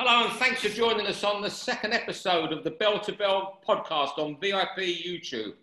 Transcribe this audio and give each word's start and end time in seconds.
Hello, 0.00 0.28
and 0.28 0.38
thanks 0.38 0.60
for 0.60 0.68
joining 0.68 1.08
us 1.08 1.24
on 1.24 1.42
the 1.42 1.50
second 1.50 1.92
episode 1.92 2.52
of 2.52 2.62
the 2.62 2.70
Bell 2.70 3.00
to 3.00 3.10
Bell 3.10 3.58
podcast 3.68 4.16
on 4.16 4.38
VIP 4.40 5.02
YouTube. 5.04 5.54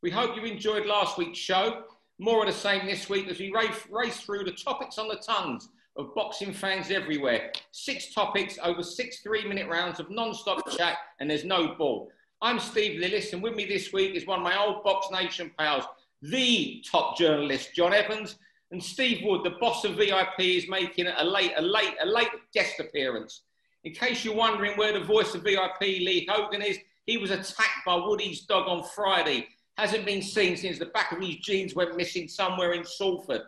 We 0.00 0.12
hope 0.12 0.36
you 0.36 0.44
enjoyed 0.44 0.86
last 0.86 1.18
week's 1.18 1.40
show. 1.40 1.82
More 2.20 2.42
of 2.42 2.46
the 2.46 2.52
same 2.56 2.86
this 2.86 3.08
week 3.08 3.26
as 3.26 3.40
we 3.40 3.50
race, 3.50 3.74
race 3.90 4.20
through 4.20 4.44
the 4.44 4.52
topics 4.52 4.96
on 4.96 5.08
the 5.08 5.16
tongues 5.16 5.70
of 5.96 6.14
boxing 6.14 6.52
fans 6.52 6.92
everywhere. 6.92 7.50
Six 7.72 8.14
topics 8.14 8.60
over 8.62 8.84
six 8.84 9.22
three 9.22 9.44
minute 9.44 9.68
rounds 9.68 9.98
of 9.98 10.08
non 10.08 10.34
stop 10.34 10.70
chat, 10.70 10.98
and 11.18 11.28
there's 11.28 11.44
no 11.44 11.74
ball. 11.74 12.12
I'm 12.42 12.60
Steve 12.60 13.00
Lillis, 13.00 13.32
and 13.32 13.42
with 13.42 13.56
me 13.56 13.64
this 13.64 13.92
week 13.92 14.14
is 14.14 14.24
one 14.24 14.38
of 14.38 14.44
my 14.44 14.56
old 14.56 14.84
Box 14.84 15.08
Nation 15.10 15.50
pals, 15.58 15.82
the 16.22 16.80
top 16.88 17.18
journalist, 17.18 17.74
John 17.74 17.92
Evans, 17.92 18.36
and 18.70 18.80
Steve 18.80 19.24
Wood, 19.24 19.42
the 19.42 19.58
boss 19.58 19.84
of 19.84 19.96
VIP, 19.96 20.38
is 20.38 20.68
making 20.68 21.08
a 21.08 21.24
late, 21.24 21.54
a 21.56 21.62
late, 21.62 21.96
a 22.00 22.06
late 22.06 22.28
guest 22.54 22.78
appearance. 22.78 23.42
In 23.84 23.92
case 23.92 24.24
you're 24.24 24.34
wondering 24.34 24.76
where 24.76 24.92
the 24.92 25.04
voice 25.04 25.34
of 25.34 25.42
VIP, 25.42 25.80
Lee 25.80 26.28
Hogan, 26.30 26.62
is, 26.62 26.78
he 27.06 27.16
was 27.16 27.30
attacked 27.30 27.84
by 27.86 27.96
Woody's 27.96 28.42
dog 28.42 28.68
on 28.68 28.84
Friday. 28.84 29.48
Hasn't 29.78 30.04
been 30.04 30.20
seen 30.20 30.56
since 30.56 30.78
the 30.78 30.86
back 30.86 31.12
of 31.12 31.20
his 31.20 31.36
jeans 31.36 31.74
went 31.74 31.96
missing 31.96 32.28
somewhere 32.28 32.72
in 32.72 32.84
Salford. 32.84 33.42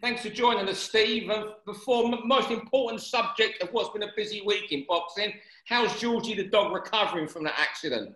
Thanks 0.00 0.22
for 0.22 0.30
joining 0.30 0.68
us, 0.68 0.80
Steve. 0.80 1.30
And 1.30 1.50
before 1.64 2.10
most 2.24 2.50
important 2.50 3.00
subject 3.00 3.62
of 3.62 3.72
what's 3.72 3.90
been 3.90 4.02
a 4.02 4.12
busy 4.16 4.42
week 4.44 4.72
in 4.72 4.84
boxing, 4.88 5.32
how's 5.66 5.98
Georgie 6.00 6.34
the 6.34 6.48
dog 6.48 6.74
recovering 6.74 7.28
from 7.28 7.44
that 7.44 7.54
accident? 7.56 8.14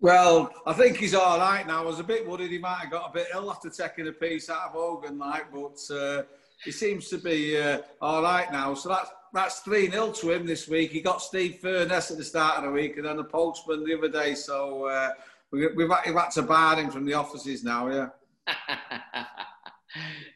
Well, 0.00 0.50
I 0.64 0.72
think 0.72 0.96
he's 0.96 1.14
all 1.14 1.38
right 1.38 1.66
now. 1.66 1.82
I 1.82 1.84
was 1.84 1.98
a 1.98 2.04
bit 2.04 2.26
worried 2.26 2.50
he 2.50 2.58
might 2.58 2.78
have 2.78 2.90
got 2.90 3.10
a 3.10 3.12
bit 3.12 3.26
ill 3.34 3.50
after 3.50 3.68
taking 3.68 4.08
a 4.08 4.12
piece 4.12 4.48
out 4.48 4.68
of 4.68 4.72
Hogan, 4.72 5.18
like, 5.18 5.52
but 5.52 5.94
uh, 5.94 6.22
he 6.64 6.70
seems 6.70 7.08
to 7.08 7.18
be 7.18 7.58
uh, 7.58 7.78
all 8.00 8.22
right 8.22 8.50
now. 8.52 8.74
So 8.74 8.88
that's 8.88 9.10
that's 9.32 9.60
three 9.60 9.90
0 9.90 10.12
to 10.12 10.30
him 10.32 10.46
this 10.46 10.68
week. 10.68 10.90
He 10.90 11.00
got 11.00 11.22
Steve 11.22 11.58
Furness 11.60 12.10
at 12.10 12.16
the 12.16 12.24
start 12.24 12.58
of 12.58 12.64
the 12.64 12.70
week, 12.70 12.96
and 12.96 13.06
then 13.06 13.16
the 13.16 13.24
postman 13.24 13.84
the 13.84 13.96
other 13.96 14.08
day. 14.08 14.34
So 14.34 14.86
uh, 14.86 15.10
we, 15.52 15.66
we've, 15.68 15.88
we've 16.06 16.14
had 16.14 16.30
to 16.30 16.42
bar 16.42 16.76
him 16.76 16.90
from 16.90 17.04
the 17.04 17.14
offices 17.14 17.62
now. 17.62 17.88
Yeah. 17.88 18.08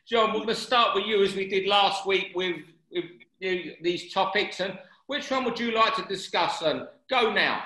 John, 0.08 0.28
we're 0.28 0.40
going 0.40 0.48
to 0.48 0.54
start 0.54 0.94
with 0.94 1.06
you 1.06 1.22
as 1.22 1.34
we 1.34 1.48
did 1.48 1.66
last 1.66 2.06
week 2.06 2.32
with, 2.34 2.56
with 2.90 3.04
you, 3.40 3.74
these 3.82 4.12
topics. 4.12 4.60
And 4.60 4.78
which 5.06 5.30
one 5.30 5.44
would 5.44 5.58
you 5.58 5.72
like 5.72 5.94
to 5.96 6.04
discuss? 6.04 6.62
And 6.62 6.86
go 7.08 7.32
now. 7.32 7.62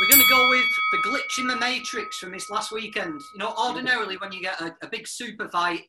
We're 0.00 0.08
going 0.08 0.22
to 0.22 0.30
go 0.30 0.48
with 0.50 0.64
the 0.92 0.98
glitch 1.08 1.40
in 1.40 1.46
the 1.48 1.56
matrix 1.56 2.18
from 2.18 2.32
this 2.32 2.48
last 2.50 2.70
weekend. 2.72 3.20
You 3.34 3.38
know, 3.38 3.54
ordinarily 3.58 4.16
when 4.16 4.32
you 4.32 4.40
get 4.40 4.60
a, 4.60 4.76
a 4.82 4.88
big 4.88 5.08
super 5.08 5.48
fight, 5.48 5.82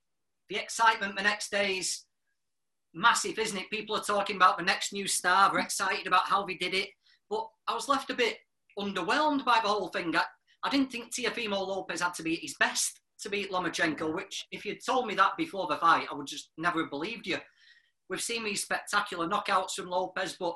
the 0.49 0.57
excitement 0.57 1.15
the 1.15 1.23
next 1.23 1.51
day 1.51 1.77
is 1.77 2.05
massive, 2.93 3.37
isn't 3.37 3.57
it? 3.57 3.69
People 3.69 3.95
are 3.95 4.03
talking 4.03 4.35
about 4.35 4.57
the 4.57 4.63
next 4.63 4.93
new 4.93 5.07
star. 5.07 5.51
they're 5.51 5.61
excited 5.61 6.07
about 6.07 6.27
how 6.27 6.45
they 6.45 6.55
did 6.55 6.73
it. 6.73 6.89
But 7.29 7.47
I 7.67 7.75
was 7.75 7.87
left 7.87 8.09
a 8.09 8.15
bit 8.15 8.37
underwhelmed 8.77 9.45
by 9.45 9.59
the 9.61 9.69
whole 9.69 9.89
thing. 9.89 10.15
I, 10.15 10.23
I 10.63 10.69
didn't 10.69 10.91
think 10.91 11.13
Teofimo 11.13 11.67
Lopez 11.67 12.01
had 12.01 12.13
to 12.15 12.23
be 12.23 12.35
at 12.35 12.41
his 12.41 12.55
best 12.59 12.99
to 13.21 13.29
beat 13.29 13.51
Lomachenko, 13.51 14.13
which 14.13 14.47
if 14.51 14.65
you'd 14.65 14.83
told 14.83 15.07
me 15.07 15.13
that 15.15 15.37
before 15.37 15.67
the 15.67 15.77
fight, 15.77 16.07
I 16.11 16.15
would 16.15 16.27
just 16.27 16.51
never 16.57 16.81
have 16.81 16.89
believed 16.89 17.27
you. 17.27 17.37
We've 18.09 18.21
seen 18.21 18.43
these 18.43 18.63
spectacular 18.63 19.27
knockouts 19.27 19.73
from 19.73 19.89
Lopez, 19.89 20.35
but 20.39 20.55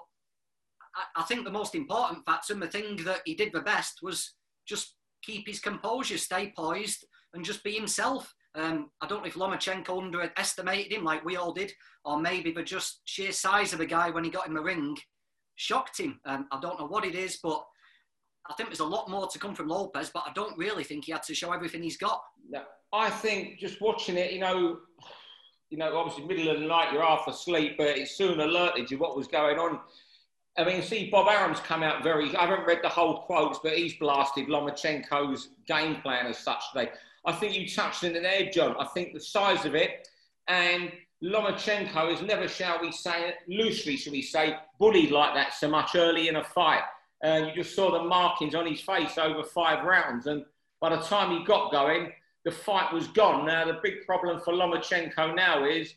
I, 0.96 1.22
I 1.22 1.24
think 1.24 1.44
the 1.44 1.52
most 1.52 1.76
important 1.76 2.26
factor 2.26 2.54
and 2.54 2.62
the 2.62 2.68
thing 2.68 2.98
that 3.04 3.22
he 3.26 3.36
did 3.36 3.54
the 3.54 3.62
best 3.62 4.00
was 4.02 4.34
just 4.66 4.96
keep 5.22 5.48
his 5.48 5.60
composure, 5.60 6.18
stay 6.18 6.54
poised, 6.56 7.06
and 7.34 7.46
just 7.46 7.64
be 7.64 7.74
himself. 7.74 8.34
Um, 8.56 8.92
I 9.02 9.08
don't 9.08 9.22
know 9.22 9.28
if 9.28 9.34
Lomachenko 9.34 10.02
underestimated 10.02 10.94
him 10.94 11.04
like 11.04 11.26
we 11.26 11.38
all 11.38 11.54
did, 11.54 11.72
or 12.06 12.20
maybe 12.20 12.52
the 12.52 12.64
just 12.64 13.02
sheer 13.06 13.32
size 13.32 13.74
of 13.74 13.80
the 13.80 13.86
guy 13.86 14.10
when 14.10 14.24
he 14.24 14.30
got 14.30 14.48
in 14.48 14.54
the 14.54 14.62
ring 14.62 14.96
shocked 15.56 16.00
him. 16.00 16.20
Um, 16.26 16.48
I 16.52 16.60
don't 16.60 16.80
know 16.80 16.88
what 16.88 17.06
it 17.06 17.16
is, 17.16 17.40
but 17.42 17.64
I 18.50 18.54
think 18.54 18.70
there's 18.70 18.80
a 18.80 18.86
lot 18.86 19.10
more 19.10 19.28
to 19.28 19.40
come 19.40 19.56
from 19.56 19.70
Lopez, 19.70 20.12
but 20.14 20.24
I 20.28 20.34
don't 20.34 20.58
really 20.58 20.84
think 20.84 21.06
he 21.06 21.12
had 21.12 21.24
to 21.24 21.36
show 21.36 21.52
everything 21.52 21.82
he's 21.82 21.98
got. 21.98 22.22
No, 22.50 22.64
I 22.92 23.10
think 23.10 23.60
just 23.60 23.82
watching 23.82 24.18
it, 24.18 24.34
you 24.34 24.40
know, 24.40 24.80
you 25.70 25.78
know, 25.78 25.98
obviously 25.98 26.26
middle 26.26 26.54
of 26.54 26.60
the 26.60 26.68
night 26.68 26.92
you're 26.92 27.04
half 27.04 27.28
asleep, 27.28 27.76
but 27.78 27.98
it 27.98 28.08
soon 28.08 28.40
alerted 28.40 28.92
you 28.92 28.98
what 28.98 29.16
was 29.16 29.28
going 29.28 29.58
on. 29.58 29.80
I 30.58 30.64
mean, 30.66 30.84
see, 30.84 31.10
Bob 31.10 31.28
Arum's 31.28 31.60
come 31.62 31.82
out 31.82 32.04
very. 32.04 32.36
I 32.36 32.46
haven't 32.46 32.68
read 32.68 32.80
the 32.84 32.90
whole 32.90 33.24
quotes, 33.24 33.60
but 33.64 33.76
he's 33.76 33.96
blasted 33.96 34.48
Lomachenko's 34.48 35.50
game 35.68 35.96
plan 36.02 36.28
as 36.28 36.38
such 36.38 36.62
today. 36.72 36.92
I 37.26 37.32
think 37.32 37.58
you 37.58 37.68
touched 37.68 38.04
it 38.04 38.22
there, 38.22 38.50
John. 38.52 38.76
I 38.80 38.86
think 38.86 39.14
the 39.14 39.20
size 39.20 39.66
of 39.66 39.76
it 39.76 40.08
and 40.48 40.92
Lomachenko 41.24 42.12
has 42.12 42.22
never, 42.22 42.48
shall 42.50 42.82
we 42.82 42.92
say, 42.92 43.34
loosely, 43.48 43.96
shall 43.96 44.12
we 44.12 44.22
say, 44.22 44.58
bullied 44.78 45.12
like 45.12 45.34
that 45.36 45.54
so 45.54 45.70
much 45.70 45.96
early 45.96 46.28
in 46.28 46.36
a 46.36 46.44
fight. 46.44 46.84
And 47.22 47.48
you 47.48 47.54
just 47.56 47.76
saw 47.76 47.92
the 47.92 48.04
markings 48.04 48.56
on 48.56 48.66
his 48.66 48.82
face 48.82 49.18
over 49.18 49.44
five 49.44 49.86
rounds. 49.86 50.28
And 50.28 50.44
by 50.82 50.94
the 50.94 51.02
time 51.02 51.38
he 51.38 51.46
got 51.46 51.72
going, 51.72 52.12
the 52.44 52.52
fight 52.52 52.92
was 52.92 53.08
gone. 53.08 53.46
Now, 53.46 53.66
the 53.66 53.80
big 53.82 54.06
problem 54.06 54.42
for 54.42 54.54
Lomachenko 54.54 55.34
now 55.34 55.64
is, 55.66 55.94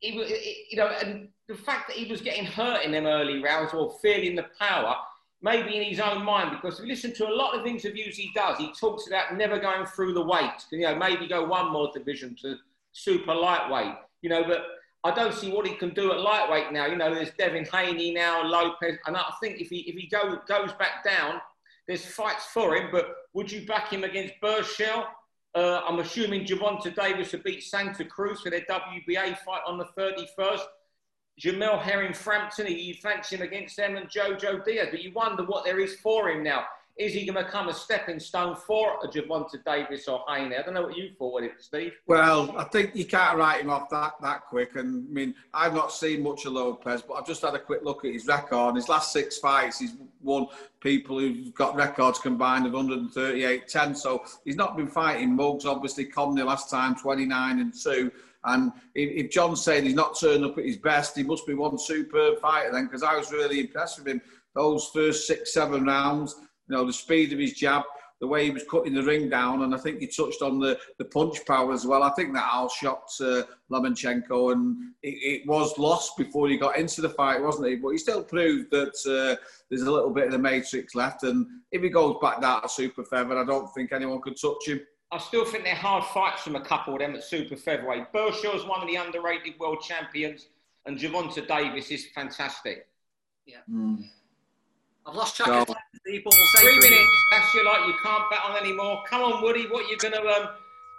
he, 0.00 0.66
you 0.70 0.76
know, 0.76 0.88
and 0.88 1.28
the 1.46 1.54
fact 1.54 1.86
that 1.86 1.96
he 1.96 2.10
was 2.10 2.20
getting 2.20 2.44
hurt 2.44 2.84
in 2.84 2.90
them 2.90 3.06
early 3.06 3.40
rounds 3.40 3.72
or 3.72 3.96
feeling 4.02 4.34
the 4.34 4.46
power, 4.58 4.96
maybe 5.44 5.76
in 5.76 5.82
his 5.82 6.00
own 6.00 6.24
mind, 6.24 6.50
because 6.50 6.78
if 6.78 6.86
you 6.86 6.90
listen 6.90 7.12
to 7.12 7.28
a 7.28 7.34
lot 7.34 7.54
of 7.54 7.66
interviews 7.66 8.16
he 8.16 8.32
does, 8.34 8.56
he 8.56 8.72
talks 8.72 9.06
about 9.06 9.36
never 9.36 9.58
going 9.58 9.84
through 9.84 10.14
the 10.14 10.24
weight. 10.24 10.64
You 10.72 10.80
know, 10.80 10.96
maybe 10.96 11.28
go 11.28 11.44
one 11.44 11.70
more 11.70 11.90
division 11.92 12.34
to 12.40 12.56
super 12.92 13.34
lightweight. 13.34 13.94
You 14.22 14.30
know, 14.30 14.44
but 14.44 14.64
I 15.04 15.14
don't 15.14 15.34
see 15.34 15.52
what 15.52 15.66
he 15.66 15.74
can 15.74 15.90
do 15.90 16.12
at 16.12 16.20
lightweight 16.20 16.72
now. 16.72 16.86
You 16.86 16.96
know, 16.96 17.14
there's 17.14 17.32
Devin 17.32 17.66
Haney 17.66 18.14
now, 18.14 18.42
Lopez, 18.42 18.96
and 19.06 19.16
I 19.18 19.30
think 19.42 19.60
if 19.60 19.68
he 19.68 19.80
if 19.80 19.96
he 19.96 20.06
go, 20.06 20.38
goes 20.48 20.72
back 20.72 21.04
down, 21.04 21.42
there's 21.86 22.06
fights 22.06 22.46
for 22.46 22.74
him. 22.74 22.88
But 22.90 23.14
would 23.34 23.52
you 23.52 23.66
back 23.66 23.92
him 23.92 24.02
against 24.02 24.34
Berchelt? 24.42 25.04
Uh, 25.54 25.82
I'm 25.86 25.98
assuming 25.98 26.46
Gervonta 26.46 26.92
Davis 26.96 27.32
will 27.32 27.42
beat 27.44 27.62
Santa 27.62 28.04
Cruz 28.04 28.40
for 28.40 28.50
their 28.50 28.62
WBA 28.62 29.38
fight 29.44 29.60
on 29.66 29.76
the 29.78 29.86
31st. 29.96 30.62
Jamel 31.40 31.80
Herring 31.80 32.12
Frampton, 32.12 32.66
you 32.68 32.94
fancy 32.94 33.36
him 33.36 33.42
against 33.42 33.76
them 33.76 33.96
and 33.96 34.08
Jojo 34.08 34.64
Diaz, 34.64 34.88
but 34.90 35.02
you 35.02 35.12
wonder 35.12 35.44
what 35.44 35.64
there 35.64 35.80
is 35.80 35.96
for 35.96 36.30
him 36.30 36.42
now. 36.42 36.64
Is 36.96 37.12
he 37.12 37.26
going 37.26 37.36
to 37.36 37.44
become 37.44 37.68
a 37.68 37.74
stepping 37.74 38.20
stone 38.20 38.54
for 38.54 38.98
a 39.02 39.08
Gervonta 39.08 39.64
Davis 39.64 40.06
or 40.06 40.24
Haney? 40.28 40.54
I 40.54 40.62
don't 40.62 40.74
know 40.74 40.82
what 40.82 40.96
you 40.96 41.10
thought 41.18 41.42
of 41.42 41.50
it, 41.50 41.54
Steve. 41.58 41.92
Well, 42.06 42.54
I 42.56 42.62
think 42.62 42.94
you 42.94 43.04
can't 43.04 43.36
write 43.36 43.62
him 43.62 43.70
off 43.70 43.90
that, 43.90 44.12
that 44.22 44.42
quick. 44.46 44.76
And 44.76 45.08
I 45.08 45.12
mean, 45.12 45.34
I've 45.52 45.74
not 45.74 45.90
seen 45.90 46.22
much 46.22 46.44
of 46.46 46.52
Lopez, 46.52 47.02
but 47.02 47.14
I've 47.14 47.26
just 47.26 47.42
had 47.42 47.54
a 47.54 47.58
quick 47.58 47.82
look 47.82 48.04
at 48.04 48.12
his 48.12 48.28
record. 48.28 48.76
his 48.76 48.88
last 48.88 49.12
six 49.12 49.38
fights, 49.38 49.80
he's 49.80 49.96
won 50.22 50.46
people 50.78 51.18
who've 51.18 51.52
got 51.52 51.74
records 51.74 52.20
combined 52.20 52.64
of 52.64 52.74
138 52.74 53.66
10. 53.66 53.94
So 53.96 54.24
he's 54.44 54.54
not 54.54 54.76
been 54.76 54.86
fighting 54.86 55.34
mugs. 55.34 55.66
Obviously, 55.66 56.06
Commey 56.06 56.44
last 56.44 56.70
time, 56.70 56.94
29 56.94 57.58
and 57.58 57.74
2. 57.74 58.12
And 58.44 58.72
if 58.94 59.30
John's 59.30 59.62
saying 59.62 59.84
he's 59.84 59.94
not 59.94 60.18
turning 60.18 60.44
up 60.44 60.58
at 60.58 60.64
his 60.64 60.76
best, 60.76 61.16
he 61.16 61.22
must 61.22 61.46
be 61.46 61.54
one 61.54 61.78
superb 61.78 62.40
fighter 62.40 62.72
then, 62.72 62.86
because 62.86 63.02
I 63.02 63.16
was 63.16 63.32
really 63.32 63.60
impressed 63.60 63.98
with 63.98 64.08
him. 64.08 64.20
Those 64.54 64.90
first 64.92 65.26
six, 65.26 65.54
seven 65.54 65.84
rounds, 65.84 66.36
you 66.68 66.76
know, 66.76 66.86
the 66.86 66.92
speed 66.92 67.32
of 67.32 67.38
his 67.38 67.54
jab, 67.54 67.82
the 68.20 68.28
way 68.28 68.44
he 68.44 68.50
was 68.50 68.64
cutting 68.70 68.94
the 68.94 69.02
ring 69.02 69.28
down, 69.28 69.62
and 69.62 69.74
I 69.74 69.78
think 69.78 69.98
he 69.98 70.06
touched 70.06 70.40
on 70.40 70.58
the, 70.58 70.78
the 70.98 71.04
punch 71.06 71.44
power 71.46 71.72
as 71.72 71.84
well. 71.84 72.02
I 72.02 72.10
think 72.10 72.32
that 72.32 72.48
all 72.50 72.68
shocked 72.68 73.12
uh, 73.20 73.42
Lomachenko, 73.70 74.52
and 74.52 74.92
it, 75.02 75.42
it, 75.42 75.46
was 75.46 75.76
lost 75.78 76.16
before 76.16 76.48
he 76.48 76.56
got 76.56 76.78
into 76.78 77.02
the 77.02 77.10
fight, 77.10 77.42
wasn't 77.42 77.68
he? 77.68 77.76
But 77.76 77.90
he 77.90 77.98
still 77.98 78.22
proved 78.22 78.70
that 78.70 78.94
uh, 79.06 79.36
there's 79.68 79.82
a 79.82 79.90
little 79.90 80.10
bit 80.10 80.26
of 80.26 80.32
the 80.32 80.38
matrix 80.38 80.94
left, 80.94 81.24
and 81.24 81.46
if 81.72 81.82
he 81.82 81.88
goes 81.88 82.16
back 82.22 82.40
down 82.40 82.62
to 82.62 82.68
super 82.68 83.04
feather, 83.04 83.36
I 83.36 83.44
don't 83.44 83.72
think 83.74 83.92
anyone 83.92 84.22
could 84.22 84.40
touch 84.40 84.68
him. 84.68 84.80
I 85.14 85.18
still 85.18 85.44
think 85.44 85.62
they're 85.62 85.76
hard 85.76 86.02
fights 86.06 86.42
from 86.42 86.56
a 86.56 86.60
couple 86.60 86.94
of 86.94 86.98
them 86.98 87.14
at 87.14 87.22
super 87.22 87.54
featherweight. 87.54 88.06
is 88.12 88.64
one 88.64 88.80
of 88.80 88.88
the 88.88 88.96
underrated 88.96 89.58
world 89.60 89.80
champions, 89.80 90.48
and 90.86 90.98
Gervonta 90.98 91.46
Davis 91.46 91.92
is 91.92 92.06
fantastic. 92.12 92.88
Yeah. 93.46 93.58
Mm. 93.70 94.04
I've 95.06 95.14
lost 95.14 95.36
track 95.36 95.48
so, 95.48 95.60
of 95.60 95.76
people. 96.04 96.32
Three 96.58 96.78
minutes. 96.80 97.24
That's 97.30 97.54
you 97.54 97.64
like 97.64 97.86
you 97.86 97.94
can't 98.02 98.28
bet 98.28 98.40
on 98.44 98.56
anymore. 98.56 99.04
Come 99.08 99.22
on, 99.22 99.42
Woody. 99.42 99.66
What 99.68 99.84
are 99.84 99.88
you 99.88 99.98
going 99.98 100.14
to 100.14 100.26
um, 100.26 100.48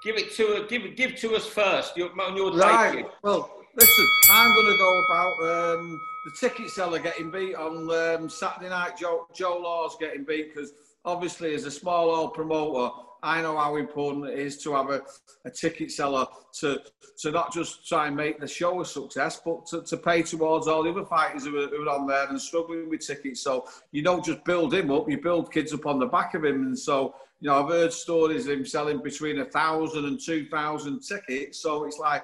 give 0.01 0.15
it 0.15 0.31
to? 0.35 0.65
Give 0.69 0.95
give 0.95 1.15
to 1.17 1.35
us 1.35 1.45
first. 1.45 1.97
Your, 1.97 2.11
your 2.35 2.55
right. 2.55 3.05
Well, 3.21 3.51
listen. 3.75 4.07
I'm 4.31 4.53
going 4.53 4.67
to 4.67 4.77
go 4.77 5.03
about 5.09 5.79
um, 5.79 5.99
the 6.23 6.31
ticket 6.39 6.69
seller 6.69 6.99
getting 6.99 7.31
beat 7.31 7.55
on 7.55 7.89
um, 7.91 8.29
Saturday 8.29 8.69
night. 8.69 8.97
Joe 8.97 9.27
Joe 9.35 9.57
Law's 9.57 9.97
getting 9.99 10.23
beat 10.23 10.53
because 10.53 10.71
obviously 11.05 11.53
as 11.53 11.65
a 11.65 11.71
small 11.71 12.09
old 12.09 12.33
promoter 12.33 12.89
I 13.25 13.41
know 13.41 13.57
how 13.57 13.75
important 13.77 14.27
it 14.27 14.37
is 14.37 14.61
to 14.63 14.73
have 14.73 14.91
a, 14.91 15.01
a 15.45 15.49
ticket 15.49 15.91
seller 15.91 16.27
to 16.59 16.79
to 17.19 17.31
not 17.31 17.51
just 17.51 17.87
try 17.87 18.05
and 18.07 18.15
make 18.15 18.39
the 18.39 18.47
show 18.47 18.81
a 18.81 18.85
success, 18.85 19.41
but 19.43 19.65
to, 19.67 19.81
to 19.83 19.97
pay 19.97 20.21
towards 20.21 20.67
all 20.67 20.83
the 20.83 20.91
other 20.91 21.05
fighters 21.05 21.45
who 21.45 21.57
are, 21.57 21.67
who 21.67 21.87
are 21.87 21.99
on 21.99 22.05
there 22.05 22.27
and 22.27 22.39
struggling 22.39 22.87
with 22.89 23.05
tickets. 23.05 23.41
So 23.41 23.67
you 23.91 24.03
don't 24.03 24.23
just 24.23 24.43
build 24.43 24.73
him 24.73 24.91
up, 24.91 25.09
you 25.09 25.19
build 25.19 25.51
kids 25.51 25.73
up 25.73 25.87
on 25.87 25.97
the 25.97 26.05
back 26.05 26.35
of 26.35 26.45
him. 26.45 26.67
And 26.67 26.77
so, 26.77 27.15
you 27.39 27.49
know, 27.49 27.63
I've 27.63 27.71
heard 27.71 27.91
stories 27.91 28.45
of 28.45 28.53
him 28.53 28.65
selling 28.65 29.01
between 29.01 29.39
a 29.39 29.45
thousand 29.45 30.05
and 30.05 30.19
two 30.19 30.45
thousand 30.45 30.99
tickets. 30.99 31.61
So 31.61 31.85
it's 31.85 31.97
like, 31.97 32.23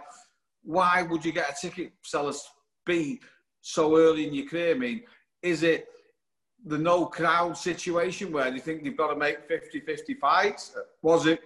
why 0.63 1.01
would 1.01 1.25
you 1.25 1.31
get 1.31 1.49
a 1.49 1.55
ticket 1.59 1.93
seller's 2.03 2.47
beat 2.85 3.21
so 3.61 3.97
early 3.97 4.27
in 4.27 4.35
your 4.35 4.45
career? 4.45 4.75
I 4.75 4.77
mean, 4.77 5.01
is 5.41 5.63
it 5.63 5.87
the 6.65 6.77
no 6.77 7.05
crowd 7.05 7.57
situation 7.57 8.31
where 8.31 8.53
you 8.53 8.59
think 8.59 8.83
they've 8.83 8.97
got 8.97 9.07
to 9.07 9.15
make 9.15 9.49
50-50 9.49 10.17
fights? 10.19 10.75
Was 11.01 11.25
it 11.25 11.41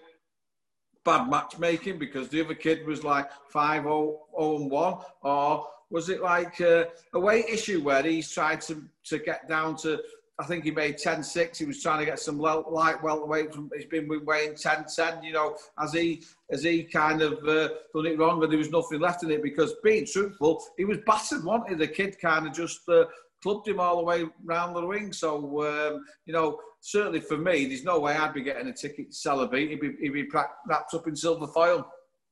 bad 1.03 1.29
matchmaking 1.29 1.99
because 1.99 2.27
the 2.29 2.43
other 2.43 2.55
kid 2.55 2.85
was 2.85 3.03
like 3.03 3.29
5-0 3.53 4.17
and 4.37 4.71
1? 4.71 4.97
Or 5.21 5.67
was 5.89 6.09
it 6.09 6.21
like 6.21 6.59
a, 6.59 6.87
a 7.13 7.19
weight 7.19 7.45
issue 7.45 7.81
where 7.83 8.03
he's 8.03 8.31
tried 8.31 8.61
to, 8.61 8.83
to 9.05 9.19
get 9.19 9.47
down 9.47 9.77
to 9.77 10.01
I 10.37 10.43
think 10.43 10.65
he 10.65 10.71
made 10.71 10.97
10-6. 10.97 11.57
He 11.57 11.65
was 11.65 11.81
trying 11.81 11.99
to 11.99 12.05
get 12.05 12.19
some 12.19 12.37
light 12.37 13.01
welterweight 13.01 13.53
from. 13.53 13.69
He's 13.73 13.85
been 13.85 14.09
weighing 14.25 14.51
10-10. 14.51 15.23
You 15.23 15.33
know, 15.33 15.55
as 15.79 15.93
he 15.93 16.23
as 16.51 16.63
he 16.63 16.83
kind 16.83 17.21
of 17.21 17.33
uh, 17.47 17.69
done 17.93 18.05
it 18.05 18.19
wrong, 18.19 18.43
and 18.43 18.51
there 18.51 18.59
was 18.59 18.69
nothing 18.69 18.99
left 18.99 19.23
in 19.23 19.31
it 19.31 19.41
because 19.41 19.75
being 19.81 20.05
truthful, 20.05 20.61
he 20.77 20.83
was 20.83 20.97
battered. 21.05 21.45
Wanted 21.45 21.77
the 21.77 21.87
kid 21.87 22.19
kind 22.19 22.45
of 22.47 22.53
just 22.53 22.87
uh, 22.89 23.05
clubbed 23.45 23.67
him 23.67 23.79
all 23.79 23.97
the 23.97 24.03
way 24.03 24.25
round 24.43 24.75
the 24.75 24.83
ring. 24.83 25.13
So, 25.13 25.37
um, 25.67 26.03
you 26.25 26.33
know, 26.33 26.59
certainly 26.79 27.19
for 27.19 27.37
me, 27.37 27.67
there's 27.67 27.83
no 27.83 27.99
way 27.99 28.15
I'd 28.15 28.33
be 28.33 28.41
getting 28.41 28.67
a 28.67 28.73
ticket 28.73 29.11
to 29.11 29.15
celebrate. 29.15 29.69
He'd 29.69 29.79
be, 29.79 29.91
he'd 30.01 30.13
be 30.13 30.27
wrapped 30.67 30.95
up 30.95 31.07
in 31.07 31.15
silver 31.15 31.45
foil. 31.45 31.87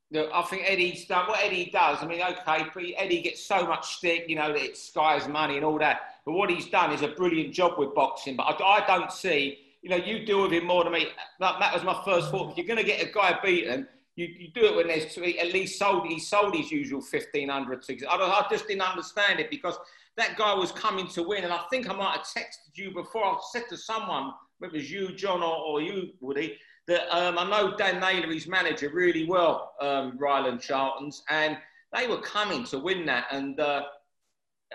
No, 0.09 0.27
I 0.33 0.41
think 0.41 0.63
Eddie's 0.65 1.05
done 1.05 1.27
what 1.27 1.39
Eddie 1.43 1.69
does. 1.71 1.99
I 2.01 2.07
mean, 2.07 2.19
okay, 2.19 2.95
Eddie 2.97 3.21
gets 3.21 3.45
so 3.45 3.67
much 3.67 3.97
stick, 3.97 4.25
you 4.27 4.35
know, 4.35 4.51
that 4.53 4.61
it's 4.61 4.81
Sky's 4.81 5.27
money 5.27 5.55
and 5.55 5.63
all 5.63 5.77
that. 5.77 6.01
But 6.25 6.31
what 6.33 6.49
he's 6.49 6.67
done 6.69 6.91
is 6.91 7.03
a 7.03 7.09
brilliant 7.09 7.53
job 7.53 7.77
with 7.77 7.93
boxing. 7.93 8.35
But 8.35 8.59
I, 8.59 8.83
I 8.83 8.87
don't 8.87 9.11
see, 9.11 9.59
you 9.83 9.91
know, 9.91 9.97
you 9.97 10.25
deal 10.25 10.41
with 10.41 10.51
him 10.51 10.65
more 10.65 10.83
than 10.83 10.93
me. 10.93 11.09
That, 11.39 11.59
that 11.59 11.75
was 11.75 11.83
my 11.83 12.01
first 12.03 12.31
thought. 12.31 12.49
If 12.49 12.57
you're 12.57 12.65
going 12.65 12.79
to 12.79 12.85
get 12.85 13.07
a 13.07 13.11
guy 13.11 13.37
beaten, 13.43 13.87
you, 14.15 14.27
you 14.27 14.47
do 14.53 14.65
it 14.65 14.75
when 14.75 14.87
there's 14.87 15.13
two, 15.13 15.23
at 15.23 15.53
least 15.53 15.79
sold, 15.79 16.07
he 16.07 16.19
sold 16.19 16.55
his 16.55 16.71
usual 16.71 16.99
1,500 16.99 17.81
tickets. 17.81 18.05
I, 18.09 18.15
I 18.15 18.45
just 18.49 18.67
didn't 18.67 18.83
understand 18.83 19.39
it 19.39 19.49
because 19.49 19.77
that 20.17 20.37
guy 20.37 20.53
was 20.53 20.71
coming 20.71 21.07
to 21.09 21.23
win. 21.23 21.43
And 21.43 21.53
I 21.53 21.61
think 21.69 21.89
I 21.89 21.93
might 21.93 22.17
have 22.17 22.25
texted 22.25 22.75
you 22.75 22.91
before. 22.91 23.25
I 23.25 23.37
said 23.51 23.63
to 23.69 23.77
someone, 23.77 24.31
whether 24.59 24.75
it 24.75 24.77
was 24.77 24.91
you, 24.91 25.13
John, 25.13 25.41
or, 25.41 25.55
or 25.55 25.81
you, 25.81 26.11
Woody, 26.19 26.57
that 26.87 27.09
um, 27.15 27.39
I 27.39 27.49
know 27.49 27.75
Dan 27.75 27.99
Naylor, 27.99 28.31
his 28.31 28.47
manager, 28.47 28.91
really 28.93 29.25
well, 29.25 29.73
um, 29.81 30.17
Rylan 30.19 30.61
Charlton's, 30.61 31.23
and 31.29 31.57
they 31.93 32.07
were 32.07 32.21
coming 32.21 32.63
to 32.65 32.79
win 32.79 33.05
that. 33.07 33.25
And 33.31 33.59
uh, 33.59 33.83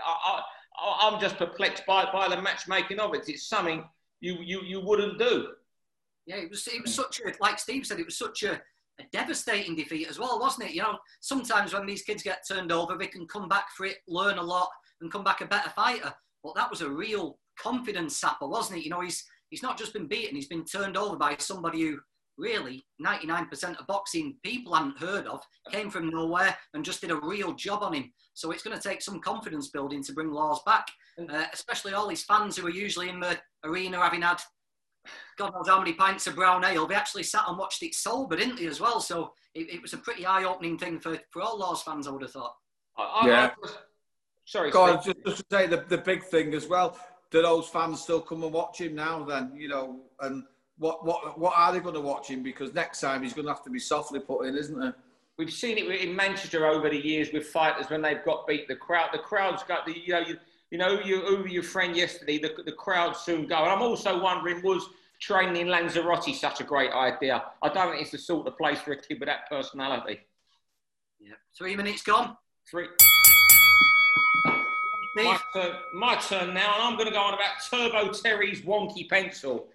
I, 0.05 0.41
I, 0.81 0.99
I'm 1.03 1.21
just 1.21 1.37
perplexed 1.37 1.87
by, 1.87 2.11
by 2.13 2.29
the 2.29 2.41
matchmaking 2.41 2.99
of 2.99 3.15
it. 3.15 3.29
It's 3.29 3.47
something 3.49 3.85
you, 4.21 4.39
you, 4.41 4.63
you 4.63 4.81
wouldn't 4.81 5.19
do. 5.19 5.49
Yeah, 6.27 6.37
it 6.37 6.51
was, 6.51 6.67
it 6.67 6.83
was 6.83 6.95
such 6.95 7.21
a, 7.21 7.33
like 7.41 7.59
Steve 7.59 7.87
said, 7.87 8.01
it 8.01 8.07
was 8.07 8.19
such 8.19 8.43
a, 8.43 8.61
a 9.01 9.05
devastating 9.13 9.77
defeat 9.77 10.09
as 10.09 10.19
well, 10.19 10.41
wasn't 10.41 10.69
it? 10.69 10.75
You 10.75 10.83
know, 10.83 10.99
sometimes 11.21 11.73
when 11.73 11.87
these 11.87 12.03
kids 12.03 12.23
get 12.23 12.45
turned 12.47 12.73
over, 12.73 12.97
they 12.97 13.07
can 13.07 13.27
come 13.27 13.49
back 13.49 13.67
for 13.77 13.87
it, 13.87 13.99
learn 14.07 14.39
a 14.39 14.43
lot, 14.43 14.69
and 15.01 15.13
come 15.13 15.25
back 15.25 15.41
a 15.41 15.47
better 15.47 15.71
fighter. 15.71 16.13
But 16.43 16.55
that 16.55 16.71
was 16.71 16.81
a 16.81 16.91
real 16.91 17.39
confidence 17.59 18.17
sapper, 18.17 18.47
wasn't 18.47 18.79
it? 18.81 18.85
You 18.85 18.91
know, 18.91 19.01
he's 19.01 19.25
he's 19.51 19.63
not 19.63 19.79
just 19.79 19.93
been 19.93 20.09
beaten, 20.09 20.37
he's 20.37 20.49
been 20.49 20.65
turned 20.65 20.97
over 20.97 21.17
by 21.17 21.37
somebody 21.39 21.81
who 21.81 21.99
really 22.39 22.87
99% 23.05 23.79
of 23.79 23.87
boxing 23.87 24.37
people 24.45 24.75
hadn't 24.75 24.99
heard 24.99 25.27
of, 25.27 25.43
came 25.71 25.91
from 25.91 26.09
nowhere 26.09 26.57
and 26.73 26.85
just 26.85 27.01
did 27.01 27.11
a 27.11 27.21
real 27.21 27.53
job 27.55 27.83
on 27.83 27.93
him. 27.93 28.13
So 28.35 28.53
it's 28.53 28.63
going 28.63 28.79
to 28.79 28.89
take 28.89 29.03
some 29.03 29.21
confidence 29.21 29.69
building 29.69 30.03
to 30.05 30.13
bring 30.13 30.31
Laws 30.31 30.61
back, 30.65 30.87
uh, 31.19 31.45
especially 31.53 31.93
all 31.93 32.07
these 32.07 32.25
fans 32.25 32.57
who 32.57 32.67
are 32.67 32.71
usually 32.71 33.09
in 33.09 33.19
the 33.19 33.37
arena 33.65 34.01
having 34.01 34.23
had 34.23 34.41
God 35.37 35.53
knows 35.55 35.69
how 35.69 35.79
many 35.79 35.93
pints 35.93 36.27
of 36.27 36.35
brown 36.35 36.65
ale. 36.65 36.87
They 36.87 36.95
actually 36.95 37.23
sat 37.23 37.45
and 37.49 37.59
watched 37.59 37.83
it 37.83 37.95
sober, 37.95 38.37
didn't 38.37 38.57
they, 38.57 38.67
as 38.67 38.81
well? 38.81 39.01
So 39.01 39.33
it, 39.55 39.73
it 39.75 39.83
was 39.83 39.93
a 39.93 39.99
pretty 39.99 40.27
eye 40.27 40.45
opening 40.45 40.79
thing 40.79 40.99
for, 40.99 41.19
for 41.31 41.43
all 41.43 41.59
Laws 41.59 41.83
fans, 41.83 42.07
I 42.07 42.11
would 42.11 42.23
have 42.23 42.33
thought. 42.33 42.55
I, 42.97 43.27
yeah. 43.27 43.51
I, 43.63 43.69
sorry, 44.45 44.71
God, 44.71 45.03
just, 45.05 45.17
just 45.25 45.39
to 45.39 45.45
say 45.51 45.67
the, 45.67 45.85
the 45.89 45.99
big 45.99 46.25
thing 46.25 46.55
as 46.55 46.67
well 46.67 46.99
do 47.31 47.43
those 47.43 47.69
fans 47.69 48.03
still 48.03 48.21
come 48.21 48.43
and 48.43 48.53
watch 48.53 48.81
him 48.81 48.95
now? 48.95 49.25
Then 49.25 49.53
you 49.57 49.69
know, 49.69 50.01
and 50.21 50.45
what 50.79 51.05
what 51.05 51.39
what 51.39 51.55
are 51.57 51.73
they 51.73 51.81
going 51.81 51.95
to 51.95 52.01
watch 52.01 52.29
him? 52.29 52.43
Because 52.43 52.73
next 52.75 53.01
time 53.01 53.23
he's 53.23 53.35
going 53.35 53.47
to 53.47 53.53
have 53.53 53.65
to 53.65 53.71
be 53.71 53.79
softly 53.79 54.21
put 54.21 54.47
in, 54.47 54.57
isn't 54.57 54.83
it? 54.83 54.95
We've 55.37 55.53
seen 55.53 55.79
it 55.79 55.89
in 55.89 56.17
Manchester 56.17 56.67
over 56.67 56.91
the 56.91 56.97
years 56.97 57.33
with 57.33 57.47
fighters 57.47 57.89
when 57.91 58.03
they've 58.03 58.25
got 58.25 58.47
beat. 58.47 58.67
The 58.67 58.75
crowd, 58.75 59.11
the 59.13 59.19
crowd's 59.19 59.63
got 59.63 59.87
the 59.87 59.97
you 59.97 60.13
know 60.13 60.21
you, 60.21 60.37
you 60.71 60.79
know 60.79 61.01
you 61.01 61.23
over 61.25 61.47
your 61.47 61.63
friend 61.63 61.97
yesterday. 61.97 62.39
The 62.39 62.63
the 62.65 62.73
crowd 62.73 63.17
soon 63.17 63.47
go. 63.47 63.57
And 63.57 63.71
I'm 63.71 63.83
also 63.83 64.21
wondering 64.21 64.63
was 64.63 64.89
training 65.21 65.57
in 65.57 65.69
Lanzarote 65.69 66.35
such 66.35 66.61
a 66.61 66.65
great 66.65 66.93
idea? 66.93 67.45
I 67.63 67.69
don't 67.69 67.91
think 67.91 68.03
it's 68.03 68.11
the 68.11 68.19
sort 68.19 68.47
of 68.47 68.57
place 68.57 68.81
for 68.81 68.93
a 68.93 68.97
kid 68.97 69.21
with 69.21 69.29
that 69.29 69.49
personality. 69.49 70.21
Yeah, 71.21 71.35
three 71.57 71.77
minutes 71.77 72.03
gone. 72.03 72.37
Three. 72.71 72.89
My 75.17 75.39
turn, 75.53 75.73
my 75.95 76.15
turn 76.17 76.55
now, 76.55 76.75
and 76.75 76.83
I'm 76.83 76.95
going 76.95 77.09
to 77.09 77.13
go 77.13 77.21
on 77.21 77.35
about 77.35 77.57
Turbo 77.69 78.13
Terry's 78.13 78.63
wonky 78.63 79.09
pencil. 79.09 79.67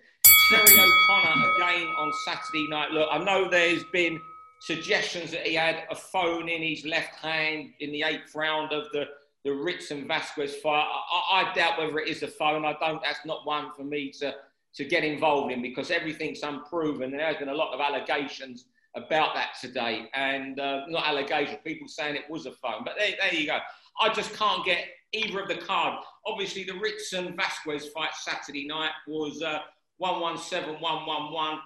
Terry 0.49 0.79
O'Connor 0.79 1.51
again 1.55 1.87
on 1.97 2.11
Saturday 2.25 2.67
night. 2.69 2.91
Look, 2.91 3.09
I 3.11 3.17
know 3.17 3.49
there's 3.49 3.83
been 3.85 4.21
suggestions 4.61 5.31
that 5.31 5.45
he 5.45 5.55
had 5.55 5.83
a 5.91 5.95
phone 5.95 6.47
in 6.47 6.61
his 6.61 6.85
left 6.85 7.15
hand 7.15 7.71
in 7.79 7.91
the 7.91 8.03
eighth 8.03 8.33
round 8.35 8.71
of 8.71 8.85
the, 8.93 9.05
the 9.43 9.51
Ritson 9.51 10.07
Vasquez 10.07 10.55
fight. 10.57 10.85
I, 10.85 11.41
I, 11.41 11.53
doubt 11.53 11.77
whether 11.77 11.99
it 11.99 12.07
is 12.07 12.23
a 12.23 12.27
phone. 12.27 12.63
I 12.63 12.75
don't. 12.79 13.01
That's 13.01 13.25
not 13.25 13.45
one 13.45 13.71
for 13.75 13.83
me 13.83 14.11
to, 14.19 14.33
to 14.75 14.85
get 14.85 15.03
involved 15.03 15.51
in 15.51 15.61
because 15.61 15.91
everything's 15.91 16.41
unproven. 16.41 17.11
There's 17.11 17.37
been 17.37 17.49
a 17.49 17.53
lot 17.53 17.73
of 17.73 17.79
allegations 17.79 18.65
about 18.95 19.33
that 19.35 19.51
today. 19.59 20.09
And 20.13 20.59
uh, 20.59 20.81
not 20.87 21.07
allegations, 21.07 21.59
people 21.63 21.87
saying 21.87 22.15
it 22.15 22.29
was 22.29 22.45
a 22.45 22.51
phone. 22.51 22.83
But 22.83 22.95
there, 22.97 23.11
there 23.19 23.33
you 23.33 23.47
go. 23.47 23.59
I 24.01 24.09
just 24.09 24.33
can't 24.33 24.65
get 24.65 24.85
either 25.11 25.41
of 25.41 25.47
the 25.47 25.57
card. 25.57 25.99
Obviously, 26.25 26.63
the 26.63 26.73
Ritson 26.73 27.35
Vasquez 27.35 27.89
fight 27.89 28.13
Saturday 28.15 28.67
night 28.67 28.91
was 29.07 29.41
uh, 29.41 29.59
117, 29.97 30.81
111. 30.81 31.59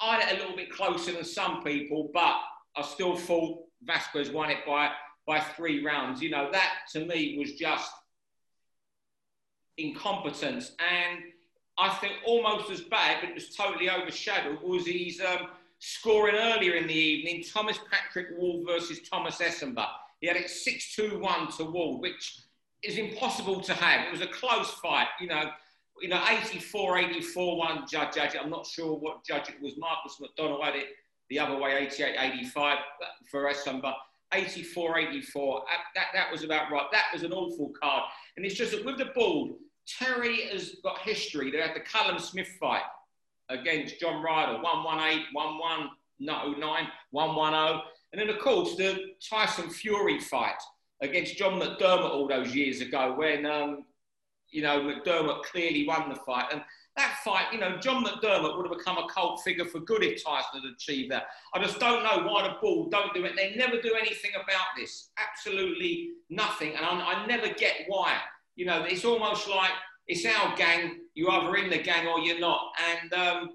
I 0.00 0.20
had 0.20 0.36
a 0.36 0.40
little 0.40 0.56
bit 0.56 0.70
closer 0.70 1.12
than 1.12 1.24
some 1.24 1.62
people, 1.62 2.10
but 2.12 2.36
I 2.76 2.82
still 2.82 3.16
thought 3.16 3.60
Vasquez 3.82 4.30
won 4.30 4.50
it 4.50 4.58
by, 4.66 4.90
by 5.26 5.40
three 5.40 5.84
rounds. 5.84 6.20
You 6.20 6.30
know, 6.30 6.50
that 6.52 6.72
to 6.92 7.04
me 7.04 7.36
was 7.38 7.52
just 7.52 7.90
incompetence. 9.76 10.72
And 10.78 11.20
I 11.78 11.90
think 11.90 12.14
almost 12.26 12.70
as 12.70 12.80
bad, 12.80 13.18
but 13.20 13.30
it 13.30 13.34
was 13.34 13.54
totally 13.54 13.88
overshadowed, 13.88 14.60
was 14.62 14.86
his 14.86 15.20
um, 15.20 15.48
scoring 15.78 16.34
earlier 16.34 16.74
in 16.74 16.88
the 16.88 16.94
evening 16.94 17.44
Thomas 17.44 17.78
Patrick 17.90 18.28
Ward 18.36 18.66
versus 18.66 19.00
Thomas 19.08 19.36
Essomba. 19.36 19.86
He 20.20 20.26
had 20.26 20.36
it 20.36 20.50
6 20.50 20.96
2 20.96 21.20
1 21.20 21.52
to 21.52 21.64
Ward, 21.64 22.00
which 22.00 22.40
is 22.82 22.98
impossible 22.98 23.60
to 23.60 23.74
have. 23.74 24.06
It 24.06 24.12
was 24.12 24.20
a 24.20 24.26
close 24.26 24.70
fight, 24.74 25.08
you 25.20 25.28
know. 25.28 25.50
You 26.00 26.08
know, 26.08 26.24
84 26.28 26.98
84 26.98 27.58
one 27.58 27.84
judge, 27.90 28.14
judge. 28.14 28.36
I'm 28.40 28.50
not 28.50 28.64
sure 28.64 28.96
what 28.96 29.24
judge 29.24 29.48
it 29.48 29.60
was. 29.60 29.76
Marcus 29.78 30.20
McDonnell 30.20 30.62
had 30.62 30.76
it 30.76 30.86
the 31.28 31.40
other 31.40 31.58
way, 31.58 31.76
88 31.76 32.14
85 32.18 32.78
for 33.28 33.50
Essomba. 33.50 33.94
84 34.32 34.98
84. 34.98 35.64
That, 35.96 36.04
that 36.14 36.30
was 36.30 36.44
about 36.44 36.70
right. 36.70 36.86
That 36.92 37.06
was 37.12 37.24
an 37.24 37.32
awful 37.32 37.72
card. 37.80 38.04
And 38.36 38.46
it's 38.46 38.54
just 38.54 38.72
that 38.72 38.84
with 38.84 38.98
the 38.98 39.06
ball, 39.06 39.58
Terry 39.88 40.48
has 40.48 40.76
got 40.82 40.98
history. 40.98 41.50
They 41.50 41.58
had 41.58 41.74
the 41.74 41.80
Callum 41.80 42.18
Smith 42.18 42.48
fight 42.60 42.82
against 43.48 43.98
John 43.98 44.22
Ryder 44.22 44.60
118, 44.62 45.26
119, 45.32 46.88
110. 47.10 47.80
And 48.12 48.20
then, 48.20 48.28
of 48.28 48.40
course, 48.40 48.76
the 48.76 49.12
Tyson 49.28 49.70
Fury 49.70 50.20
fight 50.20 50.60
against 51.00 51.36
John 51.36 51.60
McDermott 51.60 52.10
all 52.10 52.28
those 52.28 52.54
years 52.54 52.80
ago 52.80 53.14
when, 53.16 53.46
um, 53.46 53.84
you 54.50 54.62
know, 54.62 54.80
McDermott 54.80 55.42
clearly 55.44 55.86
won 55.86 56.08
the 56.08 56.16
fight. 56.16 56.46
And 56.52 56.62
that 56.96 57.20
fight, 57.24 57.52
you 57.52 57.60
know, 57.60 57.78
John 57.78 58.04
McDermott 58.04 58.56
would 58.56 58.68
have 58.68 58.76
become 58.76 58.98
a 58.98 59.08
cult 59.08 59.42
figure 59.42 59.64
for 59.64 59.80
good 59.80 60.02
if 60.02 60.24
Tyson 60.24 60.62
had 60.62 60.72
achieved 60.72 61.12
that. 61.12 61.26
I 61.54 61.62
just 61.62 61.78
don't 61.78 62.02
know 62.02 62.26
why 62.28 62.48
the 62.48 62.56
ball 62.60 62.88
don't 62.88 63.14
do 63.14 63.24
it. 63.24 63.36
They 63.36 63.54
never 63.54 63.80
do 63.80 63.94
anything 63.94 64.32
about 64.34 64.66
this. 64.76 65.10
Absolutely 65.16 66.10
nothing. 66.28 66.74
And 66.74 66.84
I, 66.84 66.90
I 66.90 67.26
never 67.26 67.48
get 67.48 67.84
why. 67.86 68.18
You 68.58 68.66
know, 68.66 68.82
it's 68.82 69.04
almost 69.04 69.48
like 69.48 69.70
it's 70.08 70.26
our 70.26 70.56
gang. 70.56 71.02
You're 71.14 71.30
either 71.30 71.54
in 71.54 71.70
the 71.70 71.78
gang 71.78 72.08
or 72.08 72.18
you're 72.18 72.40
not. 72.40 72.72
And 72.90 73.12
um, 73.12 73.50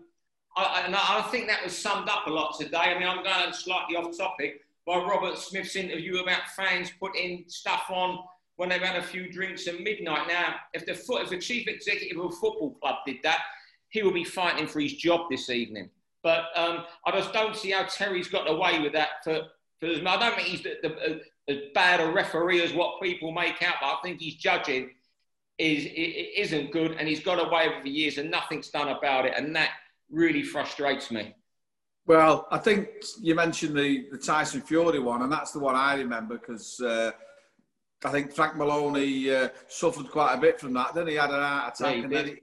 I, 0.55 0.83
and 0.85 0.95
I 0.95 1.27
think 1.29 1.47
that 1.47 1.61
was 1.61 1.77
summed 1.77 2.07
up 2.07 2.25
a 2.25 2.29
lot 2.29 2.57
today. 2.57 2.77
I 2.77 2.97
mean, 2.97 3.09
I'm 3.09 3.21
going 3.21 3.51
slightly 3.51 3.97
off 3.97 4.17
topic 4.17 4.61
by 4.87 4.95
Robert 4.95 5.37
Smith's 5.37 5.75
interview 5.75 6.19
about 6.19 6.47
fans 6.55 6.89
putting 7.01 7.43
stuff 7.49 7.83
on 7.89 8.19
when 8.55 8.69
they've 8.69 8.81
had 8.81 8.95
a 8.95 9.03
few 9.03 9.29
drinks 9.29 9.67
at 9.67 9.81
midnight. 9.81 10.29
Now, 10.29 10.55
if 10.73 10.85
the, 10.85 10.93
if 10.93 11.29
the 11.29 11.37
chief 11.37 11.67
executive 11.67 12.17
of 12.17 12.31
a 12.31 12.35
football 12.35 12.77
club 12.81 12.95
did 13.05 13.17
that, 13.23 13.39
he 13.89 14.03
will 14.03 14.13
be 14.13 14.23
fighting 14.23 14.67
for 14.67 14.79
his 14.79 14.93
job 14.93 15.29
this 15.29 15.49
evening. 15.49 15.89
But 16.21 16.45
um, 16.55 16.85
I 17.05 17.11
just 17.11 17.33
don't 17.33 17.57
see 17.57 17.71
how 17.71 17.83
Terry's 17.83 18.29
got 18.29 18.49
away 18.49 18.79
with 18.79 18.93
that. 18.93 19.21
For, 19.25 19.41
for 19.81 19.87
I 19.87 20.17
don't 20.17 20.35
think 20.35 20.47
he's 20.47 20.63
the, 20.63 20.77
the, 20.81 20.95
uh, 20.95 21.17
as 21.47 21.57
bad 21.73 21.99
a 21.99 22.11
referee 22.11 22.61
as 22.61 22.73
what 22.73 23.01
people 23.01 23.31
make 23.31 23.61
out, 23.61 23.75
but 23.81 23.87
I 23.87 23.97
think 24.03 24.21
his 24.21 24.35
judging 24.35 24.91
is, 25.57 25.87
isn't 26.37 26.71
good, 26.71 26.93
and 26.93 27.07
he's 27.07 27.21
got 27.21 27.45
away 27.45 27.69
with 27.69 27.83
the 27.83 27.89
years, 27.89 28.17
and 28.17 28.31
nothing's 28.31 28.69
done 28.69 28.89
about 28.89 29.25
it. 29.25 29.33
And 29.35 29.55
that 29.55 29.71
really 30.09 30.43
frustrates 30.43 31.11
me. 31.11 31.35
Well, 32.05 32.47
I 32.51 32.57
think 32.57 32.89
you 33.21 33.33
mentioned 33.33 33.75
the, 33.75 34.07
the 34.11 34.17
Tyson 34.17 34.61
Fury 34.61 34.99
one, 34.99 35.21
and 35.21 35.31
that's 35.31 35.51
the 35.51 35.59
one 35.59 35.75
I 35.75 35.95
remember 35.95 36.37
because 36.37 36.79
uh, 36.81 37.11
I 38.03 38.09
think 38.09 38.33
Frank 38.33 38.57
Maloney 38.57 39.33
uh, 39.33 39.49
suffered 39.67 40.09
quite 40.09 40.33
a 40.33 40.37
bit 40.37 40.59
from 40.59 40.73
that. 40.73 40.93
Then 40.93 41.07
he 41.07 41.15
had 41.15 41.29
an 41.29 41.41
heart 41.41 41.79
attack, 41.79 41.95
Yeah, 41.95 42.03
and 42.03 42.11
then 42.11 42.37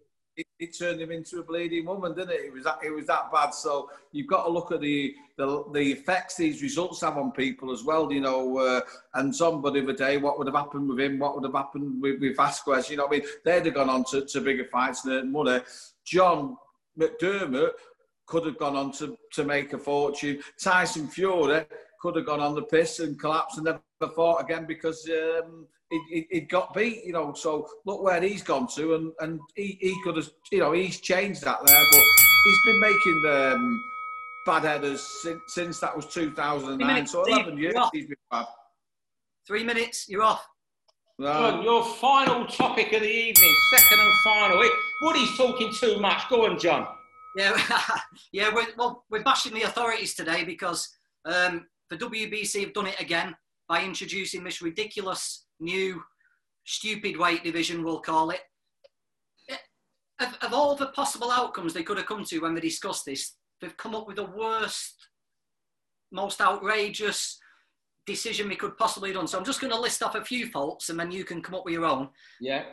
it, 0.61 0.79
turned 0.79 1.01
him 1.01 1.11
into 1.11 1.41
a 1.41 1.43
bleeding 1.43 1.87
woman, 1.87 2.15
didn't 2.15 2.33
it? 2.33 2.45
It 2.47 2.53
was 2.53 2.65
that 2.65 2.79
it 2.85 2.91
was 2.91 3.07
that 3.07 3.33
bad. 3.33 3.55
So 3.55 3.91
you've 4.13 4.27
got 4.27 4.45
to 4.45 4.51
look 4.51 4.73
at 4.73 4.81
the 4.81 5.15
the, 5.37 5.65
the 5.73 5.93
effects 5.93 6.37
these 6.37 6.63
results 6.63 7.01
have 7.01 7.17
on 7.17 7.33
people 7.33 7.73
as 7.73 7.83
well. 7.83 8.13
You 8.13 8.21
know, 8.21 8.59
uh, 8.59 8.81
and 9.15 9.35
somebody 9.35 9.81
of 9.81 9.87
the 9.87 9.93
day, 9.93 10.17
what 10.17 10.39
would 10.39 10.47
have 10.47 10.57
happened 10.57 10.89
with 10.89 11.01
him? 11.01 11.19
What 11.19 11.35
would 11.35 11.45
have 11.45 11.55
happened 11.55 12.01
with, 12.01 12.21
with 12.21 12.37
Vasquez? 12.37 12.91
You 12.91 12.99
know, 12.99 13.07
I 13.07 13.11
mean, 13.11 13.23
they'd 13.45 13.65
have 13.67 13.75
gone 13.75 13.91
on 13.91 14.05
to, 14.11 14.25
to 14.27 14.41
bigger 14.41 14.67
fights 14.67 15.05
and 15.05 15.15
earned 15.15 15.33
money. 15.33 15.61
John 16.05 16.57
McDermott 16.99 17.73
could 18.27 18.47
have 18.47 18.59
gone 18.59 18.77
on 18.77 18.93
to, 18.93 19.17
to 19.33 19.45
make 19.45 19.73
a 19.73 19.79
fortune. 19.79 20.41
Tyson 20.63 21.09
Fury 21.09 21.65
could 22.01 22.17
have 22.17 22.27
gone 22.27 22.41
on 22.41 22.55
the 22.55 22.63
piss 22.63 23.01
and 23.01 23.19
collapsed 23.19 23.59
and 23.59 23.67
never 23.67 24.15
fought 24.15 24.43
again 24.43 24.65
because 24.67 25.09
um, 25.11 25.67
he, 25.91 26.27
he, 26.31 26.41
got 26.41 26.73
beat, 26.75 27.05
you 27.05 27.13
know. 27.13 27.33
So 27.35 27.69
look 27.85 28.03
where 28.03 28.21
he's 28.21 28.43
gone 28.43 28.67
to, 28.77 28.95
and, 28.95 29.13
and 29.21 29.41
he, 29.57 29.79
he 29.81 29.97
could 30.05 30.17
have, 30.17 30.31
you 30.53 30.59
know, 30.59 30.73
he's 30.73 31.01
changed 31.01 31.43
that 31.43 31.65
there, 31.67 31.85
but 31.93 32.03
he's 32.45 32.59
been 32.65 32.81
making 32.81 33.23
the 33.23 33.55
um, 33.55 33.83
bad 34.47 34.65
headers 34.65 35.01
since, 35.23 35.41
since 35.49 35.81
that 35.81 35.95
was 35.95 36.07
2009. 36.07 37.07
So 37.07 37.25
11 37.25 37.59
years 37.59 37.75
he's 37.93 38.07
been 38.07 38.17
bad. 38.31 38.47
Three 39.47 39.65
minutes, 39.65 40.07
you're 40.09 40.23
off. 40.23 40.47
John, 41.21 41.63
your 41.63 41.85
final 41.85 42.47
topic 42.47 42.93
of 42.95 43.03
the 43.03 43.11
evening, 43.11 43.55
second 43.75 44.01
and 44.01 44.13
final. 44.25 44.65
Woody's 45.03 45.37
talking 45.37 45.71
too 45.79 46.01
much. 46.01 46.29
Go 46.31 46.47
on, 46.47 46.59
John. 46.59 46.87
Yeah, 47.37 47.61
yeah. 48.33 48.51
We're, 48.55 48.69
well, 48.79 49.05
we're 49.11 49.23
bashing 49.23 49.53
the 49.53 49.63
authorities 49.63 50.15
today 50.15 50.45
because 50.45 50.89
um, 51.27 51.67
the 51.91 51.97
WBC 51.99 52.63
have 52.63 52.73
done 52.73 52.87
it 52.87 52.99
again 52.99 53.37
by 53.69 53.85
introducing 53.85 54.43
this 54.45 54.63
ridiculous 54.63 55.47
new 55.61 56.03
stupid 56.65 57.17
weight 57.17 57.45
division, 57.45 57.83
we'll 57.83 58.01
call 58.01 58.31
it. 58.31 58.41
Of, 60.21 60.37
of, 60.43 60.53
all 60.53 60.75
the 60.77 60.89
possible 60.89 61.31
outcomes 61.31 61.73
they 61.73 61.83
could 61.83 61.97
have 61.97 62.07
come 62.07 62.25
to 62.25 62.41
when 62.41 62.55
they 62.55 62.61
discussed 62.61 63.07
this, 63.07 63.37
they've 63.61 63.77
come 63.77 63.95
up 63.95 64.07
with 64.07 64.17
the 64.17 64.27
worst, 64.27 64.95
most 66.13 66.43
outrageous 66.43 67.39
decision 68.07 68.49
we 68.49 68.57
could 68.57 68.77
possibly 68.77 69.11
have 69.11 69.17
done. 69.17 69.27
So 69.27 69.39
I'm 69.39 69.47
just 69.47 69.63
going 69.63 69.73
to 69.73 69.81
list 69.81 70.03
off 70.03 70.15
a 70.15 70.25
few 70.25 70.47
faults 70.49 70.91
and 70.91 71.01
then 71.01 71.11
you 71.11 71.25
can 71.25 71.41
come 71.41 71.55
up 71.55 71.65
with 71.65 71.73
your 71.73 71.87
own. 71.87 72.11
Yeah. 72.39 72.65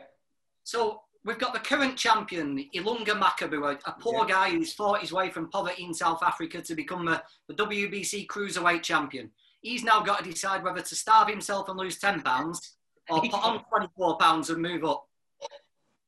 So 0.65 0.99
we've 1.23 1.39
got 1.39 1.53
the 1.53 1.59
current 1.59 1.95
champion, 1.95 2.65
Ilunga 2.75 3.17
Makabu, 3.17 3.63
a, 3.63 3.89
a 3.89 3.95
poor 3.97 4.27
yeah. 4.27 4.33
guy 4.33 4.49
who's 4.49 4.73
fought 4.73 4.99
his 4.99 5.13
way 5.13 5.29
from 5.29 5.49
poverty 5.49 5.85
in 5.85 5.93
South 5.93 6.21
Africa 6.23 6.61
to 6.61 6.75
become 6.75 7.05
the, 7.05 7.23
the 7.47 7.53
WBC 7.53 8.27
cruiserweight 8.27 8.83
champion. 8.83 9.31
He's 9.61 9.85
now 9.85 10.01
got 10.01 10.23
to 10.23 10.29
decide 10.29 10.63
whether 10.63 10.81
to 10.81 10.95
starve 10.95 11.29
himself 11.29 11.69
and 11.69 11.77
lose 11.79 11.97
10 11.97 12.21
pounds 12.21 12.76
or 13.09 13.21
put 13.21 13.33
on 13.33 13.63
24 13.69 14.17
pounds 14.17 14.49
and 14.49 14.61
move 14.61 14.83
up. 14.83 15.05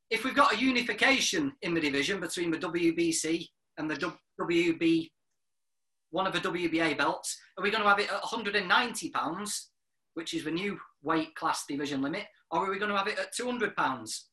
If 0.09 0.23
we've 0.23 0.35
got 0.35 0.53
a 0.53 0.59
unification 0.59 1.53
in 1.61 1.73
the 1.73 1.81
division 1.81 2.19
between 2.19 2.51
the 2.51 2.57
WBC 2.57 3.47
and 3.77 3.89
the 3.89 4.13
WB, 4.41 5.09
one 6.11 6.25
of 6.25 6.33
the 6.33 6.39
WBA 6.39 6.97
belts, 6.97 7.37
are 7.57 7.63
we 7.63 7.69
going 7.69 7.83
to 7.83 7.89
have 7.89 7.99
it 7.99 8.09
at 8.09 8.21
190 8.21 9.09
pounds, 9.11 9.69
which 10.15 10.33
is 10.33 10.43
the 10.43 10.51
new 10.51 10.79
weight 11.03 11.35
class 11.35 11.65
division 11.67 12.01
limit, 12.01 12.25
or 12.49 12.65
are 12.65 12.71
we 12.71 12.79
going 12.79 12.91
to 12.91 12.97
have 12.97 13.07
it 13.07 13.19
at 13.19 13.35
200 13.35 13.75
pounds? 13.75 14.29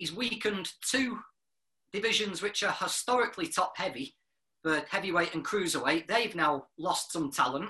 he's 0.00 0.16
weakened 0.16 0.72
two 0.90 1.18
divisions 1.92 2.42
which 2.42 2.62
are 2.64 2.72
historically 2.72 3.46
top 3.46 3.76
heavy, 3.76 4.16
the 4.64 4.82
heavyweight 4.88 5.34
and 5.34 5.44
cruiserweight. 5.44 6.08
They've 6.08 6.34
now 6.34 6.66
lost 6.78 7.12
some 7.12 7.30
talent. 7.30 7.68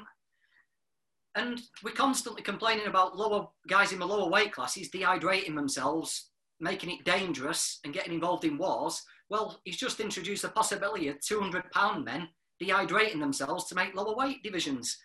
And 1.37 1.61
we're 1.85 1.93
constantly 1.93 2.43
complaining 2.43 2.87
about 2.87 3.17
lower 3.17 3.49
guys 3.69 3.93
in 3.93 4.01
the 4.01 4.07
lower 4.07 4.29
weight 4.29 4.53
classes 4.53 4.91
dehydrating 4.91 5.55
themselves, 5.55 6.31
making 6.59 6.91
it 6.91 7.05
dangerous 7.05 7.79
and 7.85 7.95
getting 7.95 8.13
involved 8.13 8.45
in 8.45 8.59
wars. 8.59 9.03
Well, 9.29 9.61
he's 9.65 9.77
just 9.77 10.01
introduced 10.01 10.43
the 10.43 10.49
possibility 10.49 11.09
of 11.09 11.21
200 11.21 11.71
pound 11.71 12.05
men 12.05 12.29
dehydrating 12.61 13.21
themselves 13.21 13.67
to 13.67 13.75
make 13.75 13.95
lower 13.95 14.17
weight 14.17 14.43
divisions. 14.43 14.99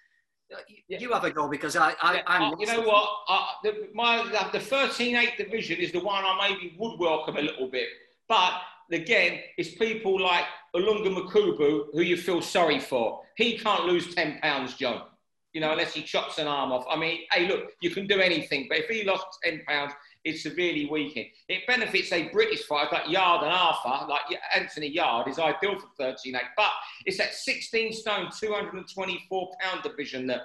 Uh, 0.53 0.57
you, 0.87 0.97
you 0.99 1.11
have 1.11 1.23
a 1.23 1.31
go 1.31 1.47
because 1.47 1.75
I, 1.75 1.93
I 2.01 2.21
am 2.27 2.53
uh, 2.53 2.55
you 2.59 2.67
know 2.67 2.81
what? 2.81 3.09
Uh, 3.29 3.45
the, 3.63 3.89
my 3.93 4.23
the 4.51 4.59
13-8 4.59 5.37
division 5.37 5.79
is 5.79 5.91
the 5.91 5.99
one 5.99 6.23
I 6.23 6.49
maybe 6.49 6.75
would 6.77 6.99
welcome 6.99 7.37
a 7.37 7.41
little 7.41 7.69
bit, 7.69 7.87
but 8.27 8.61
again, 8.91 9.39
it's 9.57 9.75
people 9.75 10.21
like 10.21 10.45
Ilunga 10.75 11.15
Makabu 11.15 11.85
who 11.93 12.01
you 12.01 12.17
feel 12.17 12.41
sorry 12.41 12.79
for. 12.79 13.21
He 13.37 13.57
can't 13.57 13.85
lose 13.85 14.13
10 14.13 14.39
pounds, 14.41 14.75
John. 14.75 15.03
You 15.55 15.61
know, 15.61 15.71
unless 15.71 15.93
he 15.93 16.03
chops 16.03 16.37
an 16.37 16.47
arm 16.47 16.73
off. 16.73 16.85
I 16.89 16.97
mean, 16.97 17.21
hey, 17.31 17.47
look, 17.47 17.71
you 17.79 17.89
can 17.89 18.07
do 18.07 18.19
anything, 18.19 18.65
but 18.67 18.79
if 18.79 18.89
he 18.89 19.05
lost 19.05 19.25
10 19.41 19.63
pounds, 19.65 19.93
it's 20.25 20.43
severely 20.43 20.85
weakened. 20.85 21.27
It 21.47 21.65
benefits 21.65 22.11
a 22.11 22.27
British 22.27 22.63
fighter 22.63 22.89
like 22.91 23.09
Yarde 23.09 23.43
and 23.45 23.53
Arthur, 23.53 24.05
like 24.09 24.23
Anthony 24.53 24.87
Yarde 24.87 25.29
is 25.29 25.39
ideal 25.39 25.79
for 25.79 25.87
13 25.97 26.35
8. 26.35 26.41
But 26.57 26.71
it's 27.05 27.17
that 27.19 27.33
16 27.33 27.93
stone, 27.93 28.29
224 28.37 29.51
pound 29.61 29.81
division 29.81 30.27
that 30.27 30.41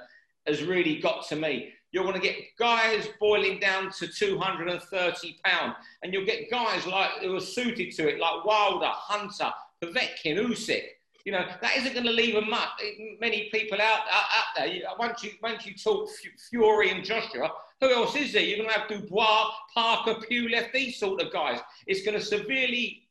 has 0.47 0.63
really 0.63 1.01
got 1.01 1.27
to 1.29 1.35
me. 1.35 1.73
You're 1.91 2.05
going 2.05 2.15
to 2.15 2.21
get 2.21 2.37
guys 2.57 3.09
boiling 3.19 3.59
down 3.59 3.91
to 3.99 4.07
230 4.07 5.41
pound, 5.45 5.75
and 6.05 6.15
you'll 6.15 6.25
get 6.25 6.49
guys 6.53 6.87
like 6.87 7.11
who 7.23 7.35
are 7.35 7.41
suited 7.41 7.91
to 7.97 8.09
it, 8.09 8.21
like 8.21 8.45
Wilder, 8.45 8.91
Hunter, 8.93 9.51
Povetkin, 9.83 10.39
Usyk. 10.39 10.85
You 11.25 11.33
know 11.33 11.45
that 11.61 11.77
isn't 11.77 11.93
going 11.93 12.07
to 12.07 12.13
leave 12.13 12.35
a 12.37 12.41
much, 12.41 12.69
eh, 12.83 13.17
many 13.21 13.49
people 13.53 13.81
out, 13.81 14.01
out, 14.11 14.25
out 14.37 14.57
there. 14.57 14.69
Once 14.99 15.23
you 15.23 15.33
once 15.43 15.67
you 15.67 15.75
talk 15.75 16.09
Fury 16.51 16.91
and 16.91 17.05
Joshua, 17.05 17.51
who 17.81 17.93
else 17.93 18.17
is 18.17 18.33
there? 18.33 18.43
You're 18.43 18.59
going 18.59 18.71
to 18.71 18.79
have 18.79 18.89
Dubois, 18.89 19.51
Parker, 19.75 20.15
Pulev, 20.15 20.73
these 20.73 20.99
sort 20.99 21.21
of 21.21 21.33
guys. 21.33 21.61
It's 21.87 22.05
going 22.05 22.19
to 22.19 22.25
severely 22.25 23.09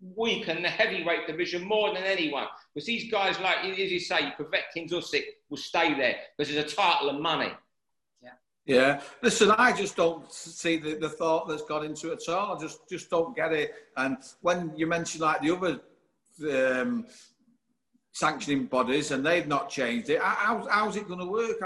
weaken 0.00 0.62
the 0.62 0.68
heavyweight 0.68 1.26
division 1.26 1.64
more 1.64 1.94
than 1.94 2.02
anyone. 2.04 2.46
Because 2.74 2.86
these 2.86 3.10
guys, 3.10 3.38
like 3.40 3.64
as 3.64 3.78
you 3.78 4.00
say, 4.00 4.32
Povetkin's 4.38 4.92
Usyk 4.92 5.24
will 5.48 5.56
stay 5.56 5.94
there 5.94 6.16
because 6.36 6.52
there's 6.52 6.72
a 6.72 6.76
title 6.76 7.10
of 7.10 7.20
money. 7.20 7.52
Yeah. 8.22 8.30
Yeah. 8.66 9.00
Listen, 9.22 9.50
I 9.52 9.72
just 9.72 9.96
don't 9.96 10.30
see 10.32 10.76
the, 10.76 10.96
the 10.96 11.08
thought 11.08 11.48
that's 11.48 11.62
got 11.62 11.84
into 11.84 12.12
it 12.12 12.22
at 12.26 12.34
all. 12.34 12.56
I 12.56 12.60
just 12.60 12.88
just 12.88 13.10
don't 13.10 13.34
get 13.34 13.52
it. 13.52 13.74
And 13.96 14.18
when 14.42 14.72
you 14.76 14.86
mention 14.86 15.22
like 15.22 15.40
the 15.40 15.50
other 15.50 15.80
um, 16.44 17.06
sanctioning 18.16 18.64
bodies 18.64 19.10
and 19.10 19.24
they've 19.24 19.46
not 19.46 19.68
changed 19.68 20.08
it. 20.08 20.18
How, 20.22 20.66
how's 20.70 20.96
it 20.96 21.06
going 21.06 21.20
to 21.20 21.26
work? 21.26 21.56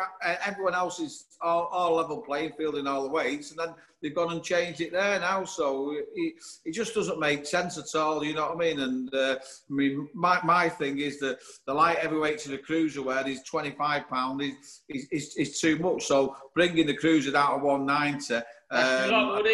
Everyone 0.44 0.74
else 0.74 0.98
is 0.98 1.26
all, 1.40 1.66
all, 1.66 1.94
level 1.94 2.18
playing 2.18 2.52
field 2.58 2.74
in 2.74 2.88
all 2.88 3.04
the 3.04 3.08
weights, 3.08 3.50
and 3.50 3.60
then 3.60 3.72
they've 4.02 4.14
gone 4.14 4.32
and 4.32 4.42
changed 4.42 4.80
it 4.80 4.90
there 4.90 5.20
now. 5.20 5.44
So 5.44 5.92
it, 5.92 6.34
it 6.64 6.72
just 6.72 6.92
doesn't 6.92 7.20
make 7.20 7.46
sense 7.46 7.78
at 7.78 7.94
all. 7.94 8.24
You 8.24 8.34
know 8.34 8.48
what 8.48 8.56
I 8.56 8.58
mean? 8.58 8.80
And 8.80 9.14
uh, 9.14 9.36
I 9.38 9.72
mean, 9.72 10.08
my, 10.12 10.40
my 10.42 10.68
thing 10.68 10.98
is 10.98 11.20
that 11.20 11.38
the 11.68 11.74
light 11.74 11.98
heavyweight 11.98 12.38
to 12.40 12.48
the 12.48 12.58
cruiser 12.58 13.02
where 13.02 13.26
is 13.28 13.44
25 13.44 14.08
pound 14.08 14.42
is, 14.42 14.82
is, 14.88 15.06
is, 15.12 15.36
is, 15.36 15.60
too 15.60 15.78
much. 15.78 16.06
So 16.06 16.34
bringing 16.52 16.88
the 16.88 16.96
cruiser 16.96 17.30
down 17.30 17.60
to 17.60 17.64
190. 17.64 18.44
That's 18.70 19.04
Um, 19.04 19.44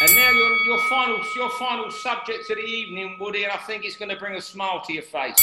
and 0.00 0.14
now 0.14 0.30
your, 0.30 0.56
your 0.64 0.78
final 0.88 1.18
your 1.34 1.50
final 1.50 1.90
subject 1.90 2.50
of 2.50 2.56
the 2.56 2.64
evening, 2.64 3.16
Woody, 3.18 3.44
and 3.44 3.52
I 3.52 3.56
think 3.58 3.84
it's 3.84 3.96
going 3.96 4.10
to 4.10 4.16
bring 4.16 4.36
a 4.36 4.40
smile 4.40 4.82
to 4.82 4.92
your 4.92 5.02
face. 5.02 5.36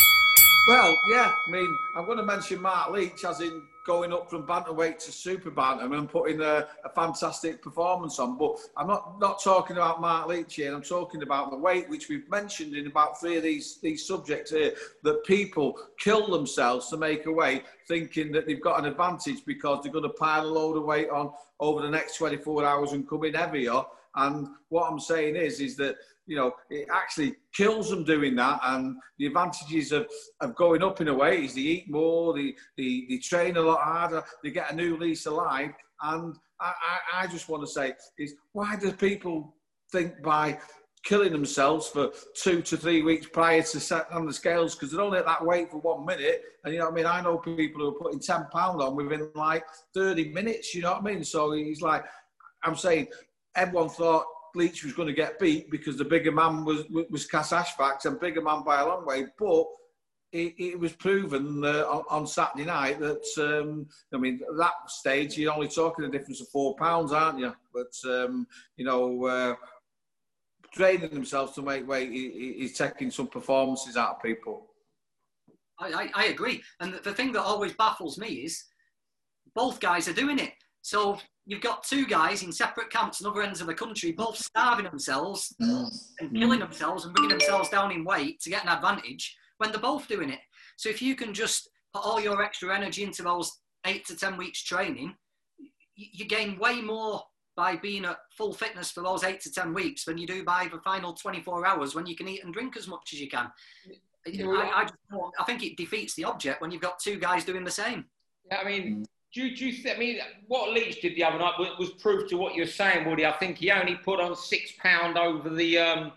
Well, 0.68 0.98
yeah, 1.10 1.34
I 1.48 1.52
mean, 1.52 1.78
I'm 1.96 2.06
going 2.06 2.20
to 2.20 2.24
mention 2.24 2.62
Mark 2.62 2.92
Leach 2.92 3.26
as 3.26 3.42
in 3.42 3.64
going 3.86 4.14
up 4.14 4.30
from 4.30 4.48
bantamweight 4.48 4.98
to 4.98 5.12
super 5.12 5.52
bantam 5.52 5.92
and 5.92 6.10
putting 6.10 6.40
a, 6.40 6.68
a, 6.86 6.90
fantastic 6.96 7.62
performance 7.62 8.18
on. 8.18 8.38
But 8.38 8.56
I'm 8.78 8.88
not, 8.88 9.20
not 9.20 9.44
talking 9.44 9.76
about 9.76 10.00
Mark 10.00 10.28
Leach 10.28 10.56
here. 10.56 10.74
I'm 10.74 10.82
talking 10.82 11.22
about 11.22 11.52
the 11.52 11.58
weight, 11.58 11.90
which 11.90 12.08
we've 12.08 12.30
mentioned 12.30 12.76
in 12.76 12.88
about 12.88 13.20
three 13.20 13.36
of 13.36 13.44
these, 13.44 13.80
these 13.82 14.08
subjects 14.08 14.52
here, 14.52 14.74
that 15.04 15.26
people 15.26 15.78
kill 16.00 16.32
themselves 16.32 16.88
to 16.92 16.98
make 16.98 17.26
a 17.26 17.32
weight 17.32 17.64
thinking 17.90 18.32
that 18.32 18.48
they've 18.48 18.62
got 18.62 18.80
an 18.80 18.86
advantage 18.86 19.44
because 19.46 19.84
they're 19.84 19.92
going 19.92 20.04
to 20.04 20.10
pile 20.10 20.46
a 20.46 20.48
load 20.48 20.78
of 20.78 20.86
weight 20.86 21.10
on 21.10 21.34
over 21.60 21.82
the 21.82 21.90
next 21.90 22.16
24 22.16 22.64
hours 22.64 22.94
and 22.94 23.10
come 23.10 23.26
in 23.26 23.34
heavier 23.34 23.84
and 24.16 24.48
what 24.70 24.90
I'm 24.90 25.00
saying 25.00 25.36
is, 25.36 25.60
is 25.60 25.76
that 25.78 25.96
you 26.26 26.36
know 26.36 26.54
it 26.70 26.88
actually 26.94 27.36
kills 27.54 27.90
them 27.90 28.04
doing 28.04 28.36
that. 28.36 28.60
And 28.64 28.98
the 29.18 29.28
advantages 29.28 29.92
of, 29.92 30.08
of 30.42 30.56
going 30.56 30.84
up 30.84 31.02
in 31.02 31.08
a 31.08 31.14
way 31.14 31.46
is 31.46 31.56
they 31.56 31.62
eat 31.62 31.92
more, 31.92 32.34
they, 32.34 32.56
they, 32.78 33.06
they 33.10 33.18
train 33.18 33.58
a 33.58 33.62
lot 33.62 33.82
harder, 33.82 34.24
they 34.44 34.52
get 34.52 34.72
a 34.72 34.76
new 34.76 34.98
lease 34.98 35.26
of 35.26 35.34
life. 35.34 35.74
And 36.02 36.36
I, 36.60 36.74
I, 37.16 37.24
I 37.24 37.28
just 37.28 37.50
want 37.50 37.64
to 37.64 37.72
say 37.72 37.94
is 38.18 38.36
why 38.52 38.76
do 38.76 38.92
people 38.92 39.56
think 39.92 40.22
by 40.22 40.60
killing 41.04 41.34
themselves 41.34 41.88
for 41.88 42.12
two 42.34 42.62
to 42.62 42.78
three 42.78 43.02
weeks 43.02 43.28
prior 43.28 43.62
to 43.62 43.80
setting 43.80 44.14
on 44.14 44.26
the 44.26 44.34
scales 44.34 44.74
because 44.74 44.92
they're 44.92 45.02
only 45.02 45.20
at 45.20 45.26
that 45.26 45.46
weight 45.46 45.70
for 45.70 45.80
one 45.80 46.06
minute. 46.06 46.42
And 46.64 46.74
you 46.74 46.80
know 46.80 46.86
what 46.86 46.94
I 46.94 46.96
mean? 46.96 47.06
I 47.06 47.22
know 47.22 47.38
people 47.38 47.82
who 47.82 47.90
are 47.90 48.00
putting 48.00 48.20
10 48.20 48.48
pounds 48.54 48.82
on 48.82 48.96
within 48.96 49.30
like 49.36 49.66
30 49.94 50.32
minutes, 50.32 50.74
you 50.74 50.82
know 50.82 50.94
what 50.94 51.02
I 51.02 51.14
mean? 51.14 51.24
So 51.24 51.52
he's 51.52 51.82
like, 51.82 52.06
I'm 52.64 52.76
saying 52.76 53.08
everyone 53.56 53.90
thought 53.90 54.26
Leach 54.56 54.84
was 54.84 54.94
going 54.94 55.08
to 55.08 55.14
get 55.14 55.40
beat 55.40 55.70
because 55.72 55.98
the 55.98 56.06
bigger 56.06 56.32
man 56.32 56.64
was 56.64 56.84
was 57.10 57.28
Kasash 57.28 58.06
and 58.06 58.20
bigger 58.20 58.42
man 58.42 58.64
by 58.64 58.82
a 58.82 58.88
long 58.88 59.06
way. 59.06 59.26
But 59.38 59.66
it, 60.32 60.56
it 60.58 60.80
was 60.80 60.94
proven 60.94 61.64
uh, 61.64 61.86
on, 61.88 62.04
on, 62.10 62.28
Saturday 62.28 62.66
night 62.66 63.00
that 63.00 63.24
um, 63.38 63.88
I 64.14 64.18
mean 64.18 64.40
at 64.50 64.58
that 64.58 64.74
stage 64.88 65.38
you're 65.38 65.54
only 65.54 65.68
talking 65.68 66.06
a 66.06 66.10
difference 66.10 66.42
of 66.42 66.50
four 66.50 66.76
pounds, 66.76 67.12
aren't 67.12 67.40
you? 67.40 67.54
But 67.74 67.94
um, 68.10 68.48
you 68.76 68.86
know, 68.86 69.26
uh, 69.26 69.56
training 70.74 71.12
themselves 71.12 71.54
to 71.54 71.62
make 71.62 71.88
weight, 71.88 72.12
he, 72.12 72.56
he's 72.60 72.78
taking 72.78 73.12
some 73.12 73.28
performances 73.28 73.96
out 73.96 74.16
of 74.16 74.24
people. 74.24 74.68
I, 75.80 75.88
I, 75.88 76.12
I 76.14 76.26
agree, 76.26 76.62
and 76.80 76.94
the, 76.94 77.00
the 77.00 77.14
thing 77.14 77.32
that 77.34 77.44
always 77.44 77.74
baffles 77.74 78.18
me 78.18 78.28
is 78.28 78.64
both 79.56 79.80
guys 79.80 80.08
are 80.08 80.14
doing 80.14 80.40
it. 80.40 80.54
So 80.84 81.18
you've 81.46 81.62
got 81.62 81.84
two 81.84 82.06
guys 82.06 82.44
in 82.44 82.52
separate 82.52 82.90
camps 82.90 83.24
on 83.24 83.32
other 83.32 83.42
ends 83.42 83.62
of 83.62 83.68
the 83.68 83.74
country, 83.74 84.12
both 84.12 84.38
starving 84.38 84.86
themselves 84.86 85.56
mm. 85.60 85.90
and 86.20 86.36
killing 86.36 86.60
themselves 86.60 87.06
and 87.06 87.16
bringing 87.16 87.32
themselves 87.32 87.70
down 87.70 87.92
in 87.92 88.04
weight 88.04 88.42
to 88.42 88.50
get 88.50 88.64
an 88.64 88.70
advantage 88.70 89.36
when 89.58 89.72
they're 89.72 89.80
both 89.80 90.08
doing 90.10 90.30
it. 90.30 90.40
So 90.78 90.90
if 90.90 91.02
you 91.02 91.16
can 91.16 91.34
just 91.34 91.70
put 91.94 92.04
all 92.06 92.20
your 92.20 92.44
extra 92.44 92.76
energy 92.76 93.04
into 93.04 93.24
those 93.24 93.50
eight 93.86 94.06
to 94.08 94.16
10 94.16 94.36
weeks 94.36 94.62
training, 94.62 95.16
you 95.96 96.26
gain 96.26 96.60
way 96.60 96.82
more 96.82 97.22
by 97.56 97.78
being 97.78 98.04
at 98.04 98.18
full 98.36 98.52
fitness 98.52 98.92
for 98.92 99.04
those 99.04 99.24
eight 99.24 99.40
to 99.42 99.52
10 99.52 99.74
weeks 99.74 100.04
than 100.04 100.18
you 100.18 100.28
do 100.28 100.44
by 100.44 100.68
the 100.70 100.80
final 100.80 101.14
24 101.14 101.66
hours 101.66 101.96
when 101.96 102.06
you 102.06 102.16
can 102.16 102.28
eat 102.28 102.44
and 102.44 102.54
drink 102.54 102.76
as 102.76 102.90
much 102.90 103.12
as 103.14 103.22
you 103.22 103.30
can. 103.30 103.50
I, 104.28 104.72
I, 104.76 104.84
just, 104.84 104.96
I 105.40 105.44
think 105.44 105.64
it 105.64 105.78
defeats 105.78 106.16
the 106.16 106.26
object 106.26 106.62
when 106.62 106.72
you've 106.72 106.82
got 106.82 107.00
two 107.00 107.18
guys 107.20 107.46
doing 107.46 107.64
the 107.64 107.72
same. 107.72 108.06
Yeah, 108.50 108.58
I 108.58 108.66
mean, 108.66 109.06
do, 109.34 109.56
do 109.56 109.68
you 109.68 109.92
I 109.92 109.98
mean, 109.98 110.20
what 110.48 110.72
Leach 110.72 111.02
did 111.02 111.16
the 111.16 111.24
other 111.24 111.40
night 111.40 111.56
was 111.80 111.90
proof 111.90 112.30
to 112.30 112.38
what 112.38 112.54
you're 112.54 112.68
saying, 112.68 113.10
Woody. 113.10 113.26
I 113.26 113.32
think 113.32 113.58
he 113.58 113.72
only 113.72 113.96
put 113.96 114.20
on 114.20 114.36
six 114.36 114.72
pound 114.78 115.18
over 115.18 115.50
the 115.50 115.80
um, 115.80 116.12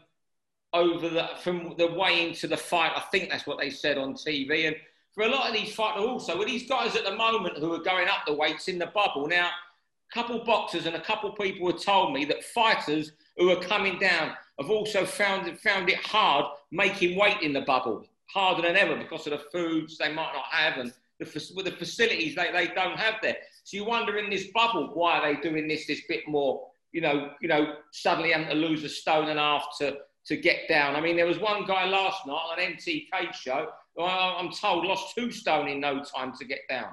over 0.74 1.08
the 1.08 1.30
from 1.42 1.74
the 1.78 1.86
way 1.86 2.28
into 2.28 2.46
the 2.46 2.56
fight. 2.56 2.92
I 2.94 3.00
think 3.10 3.30
that's 3.30 3.46
what 3.46 3.58
they 3.58 3.70
said 3.70 3.96
on 3.96 4.14
TV. 4.14 4.66
And 4.66 4.76
for 5.14 5.24
a 5.24 5.28
lot 5.28 5.48
of 5.48 5.54
these 5.54 5.74
fighters, 5.74 6.02
also 6.02 6.38
with 6.38 6.48
these 6.48 6.68
guys 6.68 6.94
at 6.94 7.04
the 7.04 7.16
moment 7.16 7.56
who 7.56 7.72
are 7.72 7.82
going 7.82 8.06
up 8.06 8.26
the 8.26 8.34
weights 8.34 8.68
in 8.68 8.78
the 8.78 8.86
bubble 8.86 9.26
now, 9.26 9.48
a 9.48 10.14
couple 10.14 10.44
boxers 10.44 10.84
and 10.84 10.94
a 10.94 11.00
couple 11.00 11.32
people 11.32 11.70
have 11.72 11.80
told 11.80 12.12
me 12.12 12.26
that 12.26 12.44
fighters 12.44 13.12
who 13.38 13.50
are 13.50 13.62
coming 13.62 13.98
down 13.98 14.32
have 14.60 14.70
also 14.70 15.06
found 15.06 15.48
it, 15.48 15.58
found 15.58 15.88
it 15.88 15.96
hard 15.96 16.46
making 16.70 17.18
weight 17.18 17.40
in 17.40 17.54
the 17.54 17.62
bubble, 17.62 18.04
harder 18.26 18.60
than 18.60 18.76
ever 18.76 18.94
because 18.94 19.26
of 19.26 19.32
the 19.32 19.44
foods 19.50 19.96
they 19.96 20.12
might 20.12 20.32
not 20.34 20.44
have 20.50 20.76
and 20.76 20.92
the, 21.18 21.52
with 21.54 21.64
the 21.64 21.72
facilities 21.72 22.34
they, 22.34 22.52
they 22.52 22.68
don't 22.74 22.98
have 22.98 23.14
there. 23.22 23.36
So 23.64 23.76
you 23.76 23.84
wonder 23.84 24.18
in 24.18 24.30
this 24.30 24.48
bubble 24.54 24.90
why 24.94 25.18
are 25.18 25.34
they 25.34 25.40
doing 25.40 25.68
this 25.68 25.86
this 25.86 26.02
bit 26.08 26.28
more? 26.28 26.68
You 26.92 27.00
know, 27.00 27.30
you 27.40 27.48
know, 27.48 27.76
suddenly 27.92 28.32
having 28.32 28.48
to 28.48 28.54
lose 28.54 28.84
a 28.84 28.88
stone 28.88 29.28
and 29.28 29.38
a 29.38 29.42
half 29.42 29.66
to 29.80 29.98
to 30.26 30.36
get 30.36 30.68
down. 30.68 30.96
I 30.96 31.00
mean, 31.00 31.16
there 31.16 31.26
was 31.26 31.38
one 31.38 31.64
guy 31.66 31.84
last 31.84 32.26
night 32.26 32.32
on 32.32 32.60
an 32.60 32.76
MTK 32.76 33.32
show 33.32 33.68
I'm 34.04 34.50
told 34.50 34.84
lost 34.84 35.14
two 35.14 35.30
stone 35.30 35.68
in 35.68 35.80
no 35.80 36.02
time 36.02 36.32
to 36.38 36.44
get 36.44 36.60
down. 36.68 36.90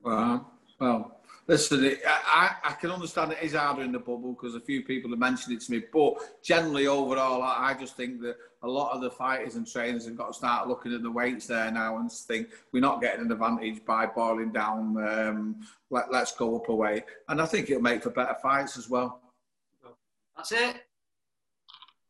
Well, 0.00 0.52
well, 0.80 1.20
listen, 1.46 1.96
I, 2.06 2.56
I 2.64 2.72
can 2.72 2.90
understand 2.90 3.32
it 3.32 3.38
is 3.42 3.54
harder 3.54 3.82
in 3.82 3.92
the 3.92 3.98
bubble 3.98 4.32
because 4.32 4.54
a 4.54 4.60
few 4.60 4.82
people 4.82 5.10
have 5.10 5.18
mentioned 5.18 5.56
it 5.56 5.60
to 5.62 5.72
me, 5.72 5.82
but 5.92 6.42
generally 6.42 6.86
overall, 6.86 7.42
I, 7.42 7.70
I 7.70 7.74
just 7.74 7.96
think 7.96 8.20
that 8.22 8.36
a 8.62 8.68
lot 8.68 8.94
of 8.94 9.02
the 9.02 9.10
fighters 9.10 9.56
and 9.56 9.70
trainers 9.70 10.06
have 10.06 10.16
got 10.16 10.28
to 10.28 10.34
start 10.34 10.68
looking 10.68 10.94
at 10.94 11.02
the 11.02 11.10
weights 11.10 11.46
there 11.46 11.70
now 11.70 11.98
and 11.98 12.10
think 12.10 12.48
we're 12.72 12.80
not 12.80 13.00
getting 13.00 13.26
an 13.26 13.32
advantage 13.32 13.84
by 13.84 14.06
boiling 14.06 14.52
down. 14.52 14.96
Um, 14.96 15.56
let, 15.90 16.10
let's 16.10 16.32
go 16.32 16.56
up 16.56 16.68
a 16.68 16.74
weight, 16.74 17.04
and 17.28 17.40
I 17.40 17.46
think 17.46 17.70
it'll 17.70 17.82
make 17.82 18.02
for 18.02 18.10
better 18.10 18.36
fights 18.42 18.78
as 18.78 18.88
well. 18.88 19.20
That's 20.36 20.52
it. 20.52 20.76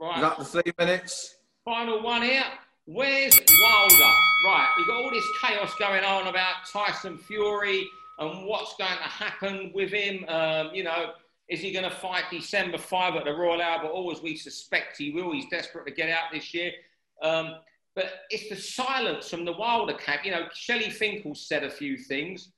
Right. 0.00 0.16
Is 0.16 0.22
that 0.22 0.38
the 0.38 0.44
three 0.44 0.72
minutes? 0.78 1.36
Final 1.64 2.02
one 2.02 2.22
here. 2.22 2.44
Where's 2.86 3.38
Wilder? 3.62 4.14
Right, 4.46 4.74
we've 4.76 4.86
got 4.86 4.96
all 4.96 5.10
this 5.10 5.24
chaos 5.42 5.74
going 5.78 6.04
on 6.04 6.26
about 6.26 6.66
Tyson 6.70 7.16
Fury 7.16 7.88
and 8.18 8.46
what's 8.46 8.76
going 8.76 8.90
to 8.90 9.08
happen 9.08 9.72
with 9.74 9.90
him. 9.90 10.24
Um, 10.28 10.70
you 10.72 10.84
know, 10.84 11.12
is 11.48 11.60
he 11.60 11.72
going 11.72 11.84
to 11.84 11.94
fight 11.94 12.24
December 12.30 12.78
5 12.78 13.16
at 13.16 13.24
the 13.24 13.32
Royal 13.32 13.60
Albert 13.60 13.88
Hall 13.88 14.10
as 14.12 14.22
we 14.22 14.36
suspect 14.36 14.96
he 14.98 15.10
will? 15.10 15.32
He's 15.32 15.48
desperate 15.50 15.86
to 15.86 15.92
get 15.92 16.08
out 16.08 16.32
this 16.32 16.54
year. 16.54 16.72
Um, 17.22 17.56
but 17.94 18.06
it's 18.30 18.48
the 18.48 18.56
silence 18.56 19.28
from 19.28 19.44
the 19.44 19.52
Wilder 19.52 19.94
camp. 19.94 20.24
You 20.24 20.32
know, 20.32 20.46
Shelly 20.52 20.90
Finkel 20.90 21.34
said 21.34 21.64
a 21.64 21.70
few 21.70 21.96
things. 21.96 22.50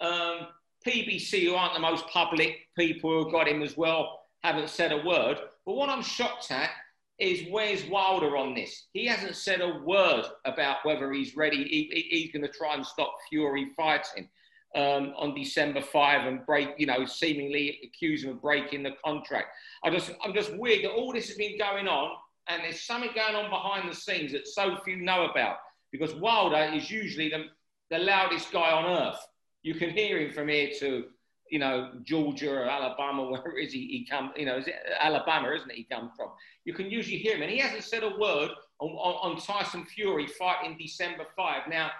Um, 0.00 0.48
PBC, 0.86 1.44
who 1.44 1.54
aren't 1.54 1.74
the 1.74 1.80
most 1.80 2.06
public 2.08 2.58
people 2.76 3.10
who 3.10 3.30
got 3.30 3.48
him 3.48 3.62
as 3.62 3.76
well, 3.76 4.20
haven't 4.42 4.68
said 4.68 4.92
a 4.92 5.06
word. 5.06 5.38
But 5.64 5.76
what 5.76 5.88
I'm 5.88 6.02
shocked 6.02 6.50
at 6.50 6.70
is 7.18 7.46
where's 7.50 7.84
Wilder 7.84 8.36
on 8.36 8.54
this? 8.54 8.86
He 8.92 9.06
hasn't 9.06 9.36
said 9.36 9.60
a 9.60 9.78
word 9.84 10.24
about 10.44 10.78
whether 10.82 11.12
he's 11.12 11.36
ready. 11.36 11.64
He, 11.64 12.06
he's 12.10 12.32
going 12.32 12.42
to 12.42 12.58
try 12.58 12.74
and 12.74 12.84
stop 12.84 13.14
Fury 13.30 13.70
fighting 13.76 14.28
um, 14.74 15.12
on 15.16 15.34
December 15.34 15.80
5 15.80 16.26
and 16.26 16.46
break, 16.46 16.70
you 16.78 16.86
know, 16.86 17.04
seemingly 17.04 17.80
accuse 17.84 18.24
him 18.24 18.30
of 18.30 18.42
breaking 18.42 18.82
the 18.82 18.92
contract. 19.04 19.48
I 19.84 19.90
just, 19.90 20.12
I'm 20.24 20.34
just 20.34 20.56
weird 20.56 20.84
that 20.84 20.92
all 20.92 21.12
this 21.12 21.28
has 21.28 21.36
been 21.36 21.58
going 21.58 21.88
on 21.88 22.12
and 22.48 22.62
there's 22.62 22.82
something 22.82 23.10
going 23.14 23.34
on 23.34 23.50
behind 23.50 23.90
the 23.90 23.94
scenes 23.94 24.32
that 24.32 24.46
so 24.48 24.76
few 24.84 24.96
know 24.96 25.26
about 25.26 25.56
because 25.90 26.14
Wilder 26.14 26.74
is 26.74 26.90
usually 26.90 27.28
the, 27.28 27.44
the 27.90 27.98
loudest 27.98 28.50
guy 28.50 28.72
on 28.72 28.84
earth. 28.84 29.20
You 29.62 29.74
can 29.74 29.90
hear 29.90 30.18
him 30.18 30.32
from 30.32 30.48
here 30.48 30.70
to 30.80 31.04
you 31.52 31.58
know, 31.58 31.90
Georgia 32.02 32.50
or 32.50 32.64
Alabama, 32.64 33.24
where 33.30 33.58
is 33.58 33.74
he? 33.74 33.80
He 33.80 34.06
come, 34.10 34.32
you 34.36 34.46
know, 34.46 34.56
is 34.56 34.66
it 34.66 34.74
Alabama, 34.98 35.52
isn't 35.54 35.70
it? 35.70 35.76
He 35.76 35.84
comes 35.84 36.10
from. 36.16 36.30
You 36.64 36.72
can 36.72 36.90
usually 36.90 37.18
hear 37.18 37.36
him, 37.36 37.42
and 37.42 37.50
he 37.50 37.58
hasn't 37.58 37.84
said 37.84 38.02
a 38.02 38.16
word 38.18 38.50
on, 38.80 38.90
on, 38.90 39.32
on 39.32 39.40
Tyson 39.40 39.84
Fury 39.84 40.26
fighting 40.26 40.78
December 40.80 41.26
five. 41.36 41.68
Now, 41.68 41.90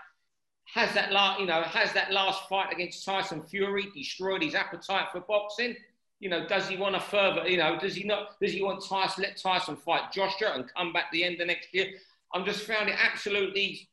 has 0.73 0.95
that 0.95 1.13
last, 1.13 1.39
you 1.39 1.47
know, 1.47 1.63
has 1.63 1.93
that 1.93 2.13
last 2.13 2.49
fight 2.49 2.73
against 2.73 3.05
Tyson 3.05 3.43
Fury 3.43 3.89
destroyed 3.95 4.43
his 4.43 4.55
appetite 4.55 5.09
for 5.13 5.21
boxing? 5.21 5.77
You 6.19 6.31
know, 6.31 6.47
does 6.47 6.67
he 6.69 6.77
want 6.77 6.95
to 6.95 7.01
further? 7.01 7.47
You 7.47 7.59
know, 7.59 7.79
does 7.79 7.95
he 7.95 8.05
not? 8.05 8.41
Does 8.41 8.53
he 8.53 8.63
want 8.63 8.83
Tyson 8.83 9.25
let 9.25 9.37
Tyson 9.37 9.77
fight 9.77 10.13
Joshua 10.13 10.53
and 10.55 10.73
come 10.75 10.93
back 10.93 11.13
the 11.13 11.25
end 11.25 11.41
of 11.41 11.49
next 11.49 11.75
year? 11.75 11.89
I'm 12.33 12.47
just 12.47 12.63
found 12.63 12.89
it 12.89 12.97
absolutely. 12.99 13.89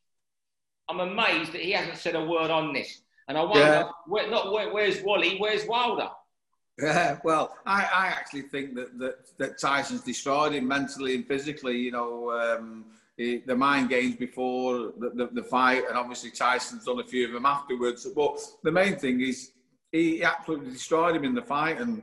I'm 0.88 1.00
amazed 1.00 1.52
that 1.52 1.60
he 1.60 1.72
hasn't 1.72 1.98
said 1.98 2.14
a 2.16 2.24
word 2.24 2.50
on 2.50 2.72
this. 2.72 3.02
And 3.28 3.36
I 3.36 3.42
wonder, 3.44 3.60
yeah. 3.60 3.88
where, 4.06 4.28
not 4.30 4.52
where, 4.52 4.72
where's 4.72 5.02
Wally, 5.02 5.36
where's 5.38 5.66
Wilder? 5.66 6.08
Yeah, 6.80 7.18
well, 7.22 7.56
I, 7.66 7.82
I 7.82 8.06
actually 8.06 8.42
think 8.42 8.74
that, 8.74 8.98
that, 8.98 9.36
that 9.38 9.58
Tyson's 9.58 10.00
destroyed 10.00 10.52
him 10.54 10.66
mentally 10.66 11.14
and 11.14 11.26
physically. 11.26 11.76
You 11.76 11.92
know, 11.92 12.30
um, 12.32 12.86
he, 13.20 13.42
the 13.44 13.54
mind 13.54 13.90
games 13.90 14.16
before 14.16 14.92
the, 14.98 15.10
the, 15.14 15.28
the, 15.34 15.42
fight, 15.42 15.84
and 15.86 15.98
obviously 15.98 16.30
Tyson's 16.30 16.86
done 16.86 17.00
a 17.00 17.04
few 17.04 17.26
of 17.26 17.32
them 17.32 17.44
afterwards. 17.44 18.06
But 18.16 18.40
the 18.62 18.72
main 18.72 18.96
thing 18.96 19.20
is 19.20 19.52
he 19.92 20.24
absolutely 20.24 20.70
destroyed 20.70 21.16
him 21.16 21.24
in 21.24 21.34
the 21.34 21.42
fight, 21.42 21.78
and 21.78 22.02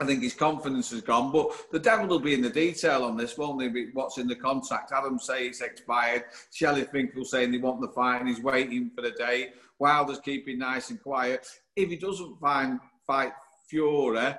I 0.00 0.06
think 0.06 0.24
his 0.24 0.34
confidence 0.34 0.90
has 0.90 1.02
gone. 1.02 1.30
But 1.30 1.52
the 1.70 1.78
devil 1.78 2.08
will 2.08 2.18
be 2.18 2.34
in 2.34 2.42
the 2.42 2.50
detail 2.50 3.04
on 3.04 3.16
this, 3.16 3.38
won't? 3.38 3.62
What's 3.92 4.18
in 4.18 4.26
the 4.26 4.34
contract? 4.34 4.90
Adam 4.90 5.20
say 5.20 5.46
it's 5.46 5.60
expired. 5.60 6.24
Shelly 6.52 6.82
Finkel 6.82 7.24
saying 7.24 7.52
they 7.52 7.58
want 7.58 7.80
the 7.80 7.88
fight 7.88 8.18
and 8.18 8.28
he's 8.28 8.42
waiting 8.42 8.90
for 8.96 9.02
the 9.02 9.12
day. 9.12 9.50
Wilder's 9.78 10.18
keeping 10.18 10.58
nice 10.58 10.90
and 10.90 11.00
quiet. 11.00 11.46
If 11.76 11.90
he 11.90 11.96
doesn't 11.96 12.40
find 12.40 12.80
fight 13.06 13.32
Fury, 13.68 14.34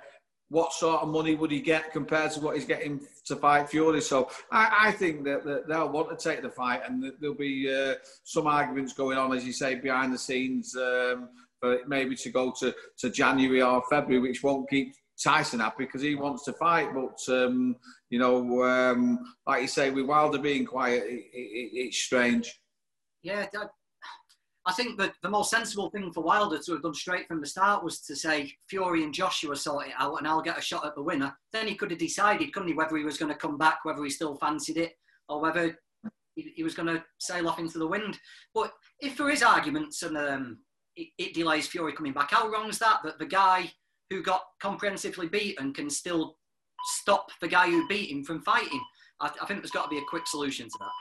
what 0.50 0.74
sort 0.74 1.02
of 1.02 1.10
money 1.10 1.36
would 1.36 1.52
he 1.52 1.62
get 1.62 1.94
compared 1.94 2.32
to 2.32 2.40
what 2.40 2.56
he's 2.56 2.66
getting 2.66 3.00
to 3.26 3.36
fight 3.36 3.70
Fury? 3.70 4.02
So 4.02 4.30
I, 4.52 4.88
I 4.88 4.92
think 4.92 5.24
that, 5.26 5.46
that, 5.46 5.68
they'll 5.68 5.90
want 5.90 6.10
to 6.10 6.30
take 6.30 6.42
the 6.42 6.50
fight, 6.50 6.82
and 6.88 7.12
there'll 7.20 7.36
be 7.36 7.72
uh, 7.72 7.96
some 8.24 8.48
arguments 8.48 8.94
going 8.94 9.18
on, 9.18 9.34
as 9.34 9.46
you 9.46 9.54
say, 9.54 9.76
behind 9.76 10.12
the 10.12 10.18
scenes, 10.18 10.76
um, 10.76 11.30
for 11.60 11.80
maybe 11.88 12.16
to 12.16 12.30
go 12.30 12.54
to, 12.60 12.74
to 12.98 13.10
January 13.10 13.62
or 13.62 13.84
February, 13.90 14.20
which 14.20 14.44
won't 14.44 14.70
keep 14.70 14.94
Tyson 15.24 15.60
happy 15.60 15.86
because 15.86 16.02
he 16.02 16.16
wants 16.16 16.46
to 16.46 16.54
fight. 16.54 16.90
But 16.94 17.20
um, 17.34 17.76
you 18.10 18.18
know, 18.18 18.64
um, 18.64 19.20
like 19.46 19.62
you 19.62 19.68
say, 19.68 19.92
with 19.92 20.06
Wilder 20.06 20.40
being 20.40 20.66
quiet, 20.66 21.04
it, 21.06 21.26
it, 21.32 21.70
it's 21.74 21.98
strange. 21.98 22.60
Yeah, 23.22 23.46
I 24.70 24.72
think 24.72 25.00
that 25.00 25.16
the 25.24 25.30
most 25.30 25.50
sensible 25.50 25.90
thing 25.90 26.12
for 26.14 26.22
Wilder 26.22 26.60
to 26.60 26.74
have 26.74 26.84
done 26.84 26.94
straight 26.94 27.28
from 27.28 27.42
the 27.42 27.48
start 27.48 27.84
was 27.84 28.02
to 28.02 28.16
say 28.16 28.54
Fury 28.70 29.04
and 29.04 29.12
Joshua 29.12 29.56
sort 29.56 29.88
it 29.88 29.94
out, 29.98 30.20
and 30.20 30.28
I'll 30.28 30.44
get 30.44 30.60
a 30.60 30.62
shot 30.62 30.86
at 30.86 30.94
the 30.94 31.02
winner. 31.02 31.36
Then 31.52 31.68
he 31.68 31.74
could 31.74 31.90
have 31.90 32.00
decided, 32.00 32.54
couldn't 32.54 32.70
he, 32.70 32.76
whether 32.76 32.96
he 32.96 33.04
was 33.04 33.18
going 33.18 33.32
to 33.32 33.38
come 33.38 33.58
back, 33.58 33.80
whether 33.82 34.04
he 34.04 34.12
still 34.12 34.36
fancied 34.36 34.78
it, 34.78 34.94
or 35.28 35.42
whether 35.42 35.76
he, 36.36 36.54
he 36.56 36.62
was 36.62 36.76
going 36.76 36.86
to 36.86 37.04
sail 37.18 37.50
off 37.50 37.58
into 37.58 37.80
the 37.80 37.88
wind. 37.88 38.20
But 38.54 38.72
if 39.00 39.18
there 39.18 39.32
is 39.32 39.42
arguments 39.42 40.04
and 40.04 40.16
um, 40.16 40.60
it, 40.96 41.08
it, 41.18 41.34
delays 41.34 41.66
Fury 41.66 41.94
coming 41.94 42.14
back, 42.14 42.30
how 42.30 42.48
wrong 42.48 42.70
is 42.70 42.78
that? 42.78 43.00
That 43.04 43.18
the 43.18 43.26
guy 43.26 43.72
who 44.12 44.22
got 44.22 44.44
comprehensively 44.62 45.30
beaten 45.30 45.74
can 45.74 45.90
still 45.90 46.38
stop 46.84 47.32
the 47.42 47.48
guy 47.48 47.72
who 47.72 47.88
beat 47.88 48.12
him 48.12 48.24
from 48.24 48.44
fighting? 48.44 48.84
I, 49.20 49.32
I 49.42 49.48
think 49.48 49.62
there's 49.62 49.72
got 49.72 49.86
to 49.86 49.90
be 49.90 49.98
a 49.98 50.08
quick 50.08 50.28
solution 50.28 50.68
to 50.68 50.78
that. 50.80 50.92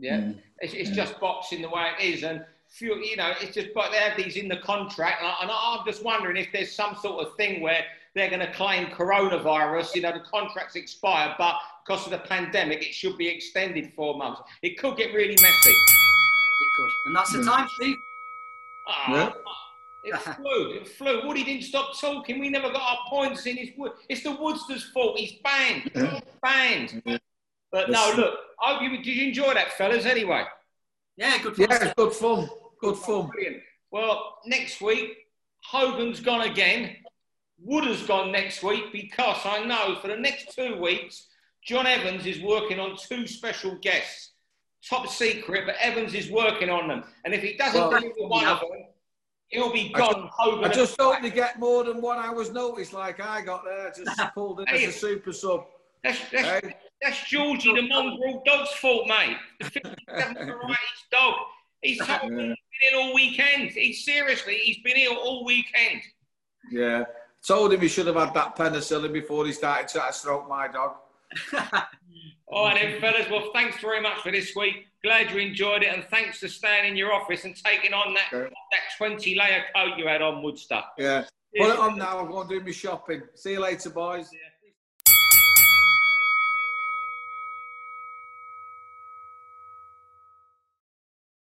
Yeah, 0.00 0.16
mm. 0.16 0.40
it's, 0.58 0.74
it's 0.74 0.90
just 0.90 1.20
boxing 1.20 1.62
the 1.62 1.68
way 1.68 1.92
it 1.96 2.04
is, 2.04 2.24
and 2.24 2.44
few, 2.68 2.96
you 2.96 3.16
know, 3.16 3.32
it's 3.40 3.54
just, 3.54 3.68
but 3.74 3.90
they 3.90 3.98
have 3.98 4.16
these 4.16 4.36
in 4.36 4.48
the 4.48 4.58
contract. 4.58 5.22
And, 5.22 5.50
I, 5.50 5.76
am 5.78 5.86
just 5.86 6.04
wondering 6.04 6.36
if 6.36 6.48
there's 6.52 6.72
some 6.72 6.94
sort 6.96 7.26
of 7.26 7.36
thing 7.36 7.60
where 7.60 7.84
they're 8.14 8.28
going 8.28 8.40
to 8.40 8.52
claim 8.52 8.86
coronavirus. 8.86 9.94
You 9.94 10.02
know, 10.02 10.12
the 10.12 10.20
contract's 10.20 10.76
expired, 10.76 11.34
but 11.38 11.56
because 11.86 12.04
of 12.04 12.12
the 12.12 12.18
pandemic, 12.18 12.82
it 12.82 12.92
should 12.92 13.16
be 13.16 13.28
extended 13.28 13.92
four 13.94 14.16
months. 14.16 14.42
It 14.62 14.78
could 14.78 14.96
get 14.96 15.14
really 15.14 15.36
messy. 15.40 15.70
It 15.70 16.68
could. 16.76 16.90
And 17.06 17.16
that's 17.16 17.32
the 17.32 17.44
time, 17.44 17.68
Steve. 17.76 17.96
Ah, 18.88 19.34
It 20.04 20.16
flew. 20.16 20.72
It 20.72 20.88
flew. 20.88 21.26
Woody 21.26 21.44
didn't 21.44 21.64
stop 21.64 21.98
talking. 21.98 22.38
We 22.38 22.48
never 22.50 22.70
got 22.70 22.82
our 22.82 22.98
points 23.08 23.46
in. 23.46 23.58
It's, 23.58 23.72
it's 24.08 24.22
the 24.22 24.32
Woodster's 24.32 24.84
fault. 24.84 25.18
He's 25.18 25.34
banned. 25.42 25.90
He's 25.94 26.22
banned. 26.42 27.02
But 27.70 27.90
no, 27.90 28.12
look. 28.16 28.34
I 28.60 28.74
hope 28.74 28.82
you 28.82 28.96
did 28.96 29.06
you 29.06 29.28
enjoy 29.28 29.54
that, 29.54 29.72
fellas. 29.72 30.06
Anyway. 30.06 30.44
Yeah, 31.18 31.42
good 31.42 31.56
fun. 31.56 31.66
Yeah, 31.68 31.92
good 31.96 32.12
fun. 32.12 32.48
Good 32.80 32.94
oh, 32.94 32.94
fun. 32.94 33.26
Brilliant. 33.28 33.62
Well, 33.90 34.38
next 34.46 34.80
week 34.80 35.16
Hogan's 35.64 36.20
gone 36.20 36.42
again. 36.42 36.96
Wood 37.60 37.84
has 37.84 38.02
gone 38.02 38.30
next 38.30 38.62
week 38.62 38.92
because 38.92 39.38
I 39.44 39.64
know 39.64 39.96
for 40.00 40.08
the 40.08 40.16
next 40.16 40.54
two 40.54 40.76
weeks 40.80 41.26
John 41.64 41.86
Evans 41.86 42.24
is 42.26 42.40
working 42.40 42.78
on 42.78 42.96
two 42.96 43.26
special 43.26 43.76
guests. 43.76 44.32
Top 44.88 45.08
secret, 45.08 45.64
but 45.66 45.74
Evans 45.80 46.14
is 46.14 46.30
working 46.30 46.70
on 46.70 46.88
them. 46.88 47.04
And 47.24 47.34
if 47.34 47.42
he 47.42 47.56
doesn't 47.56 47.80
Well, 47.80 48.00
do 48.00 48.12
one 48.18 48.46
of 48.46 48.60
them, 48.60 48.70
he'll 49.48 49.72
be 49.72 49.92
I 49.94 49.98
gone. 49.98 50.30
Hogan 50.32 50.70
I 50.70 50.72
just 50.72 50.98
hope 51.00 51.20
they 51.20 51.30
get 51.30 51.58
more 51.58 51.82
than 51.82 52.00
one 52.00 52.18
hour's 52.18 52.52
notice 52.52 52.92
like 52.92 53.20
I 53.20 53.42
got 53.42 53.64
there. 53.64 53.92
Just 53.96 54.20
pulled 54.34 54.60
in 54.60 54.68
as 54.68 54.82
a 54.82 54.92
super 54.92 55.32
sub. 55.32 55.66
That's, 56.04 56.20
that's, 56.30 56.66
Hey? 56.66 56.76
that's 57.02 57.28
Georgie 57.28 57.74
the 57.74 57.88
mongrel 57.88 58.42
dog's 58.46 58.70
fault, 58.74 59.08
mate. 59.08 59.36
The 59.58 59.70
57 59.70 60.36
varieties 60.36 60.78
dog. 61.10 61.34
He's 61.82 61.98
told 61.98 62.32
me 62.32 62.56
been 62.80 62.94
ill 62.94 63.00
all 63.08 63.14
weekend. 63.14 63.70
He's 63.70 64.04
seriously, 64.04 64.54
he's 64.56 64.78
been 64.78 64.96
ill 64.96 65.16
all 65.16 65.44
weekend. 65.44 66.02
Yeah. 66.70 67.04
Told 67.46 67.72
him 67.72 67.80
he 67.80 67.88
should 67.88 68.06
have 68.06 68.16
had 68.16 68.34
that 68.34 68.56
penicillin 68.56 69.12
before 69.12 69.46
he 69.46 69.52
started 69.52 69.88
trying 69.88 70.12
to 70.12 70.18
stroke 70.18 70.48
my 70.48 70.68
dog. 70.68 70.96
All 72.50 72.64
right, 72.64 72.74
then, 72.80 73.00
fellas. 73.00 73.28
Well, 73.30 73.50
thanks 73.52 73.78
very 73.80 74.00
much 74.00 74.18
for 74.20 74.32
this 74.32 74.56
week. 74.56 74.86
Glad 75.04 75.30
you 75.30 75.38
enjoyed 75.38 75.82
it, 75.82 75.94
and 75.94 76.04
thanks 76.10 76.38
for 76.38 76.48
staying 76.48 76.90
in 76.90 76.96
your 76.96 77.12
office 77.12 77.44
and 77.44 77.54
taking 77.54 77.92
on 77.92 78.14
that 78.14 78.28
Okay. 78.32 78.52
that 78.72 78.80
20 78.96 79.34
layer 79.34 79.64
coat 79.76 79.98
you 79.98 80.08
had 80.08 80.22
on 80.22 80.42
Woodstock. 80.42 80.94
Yeah. 80.98 81.24
Put 81.56 81.70
it 81.70 81.78
on 81.78 81.98
now. 81.98 82.18
I'm 82.18 82.30
going 82.30 82.48
to 82.48 82.58
do 82.58 82.64
my 82.64 82.72
shopping. 82.72 83.22
See 83.34 83.52
you 83.52 83.60
later, 83.60 83.90
boys. 83.90 84.30
Yeah. 84.32 84.38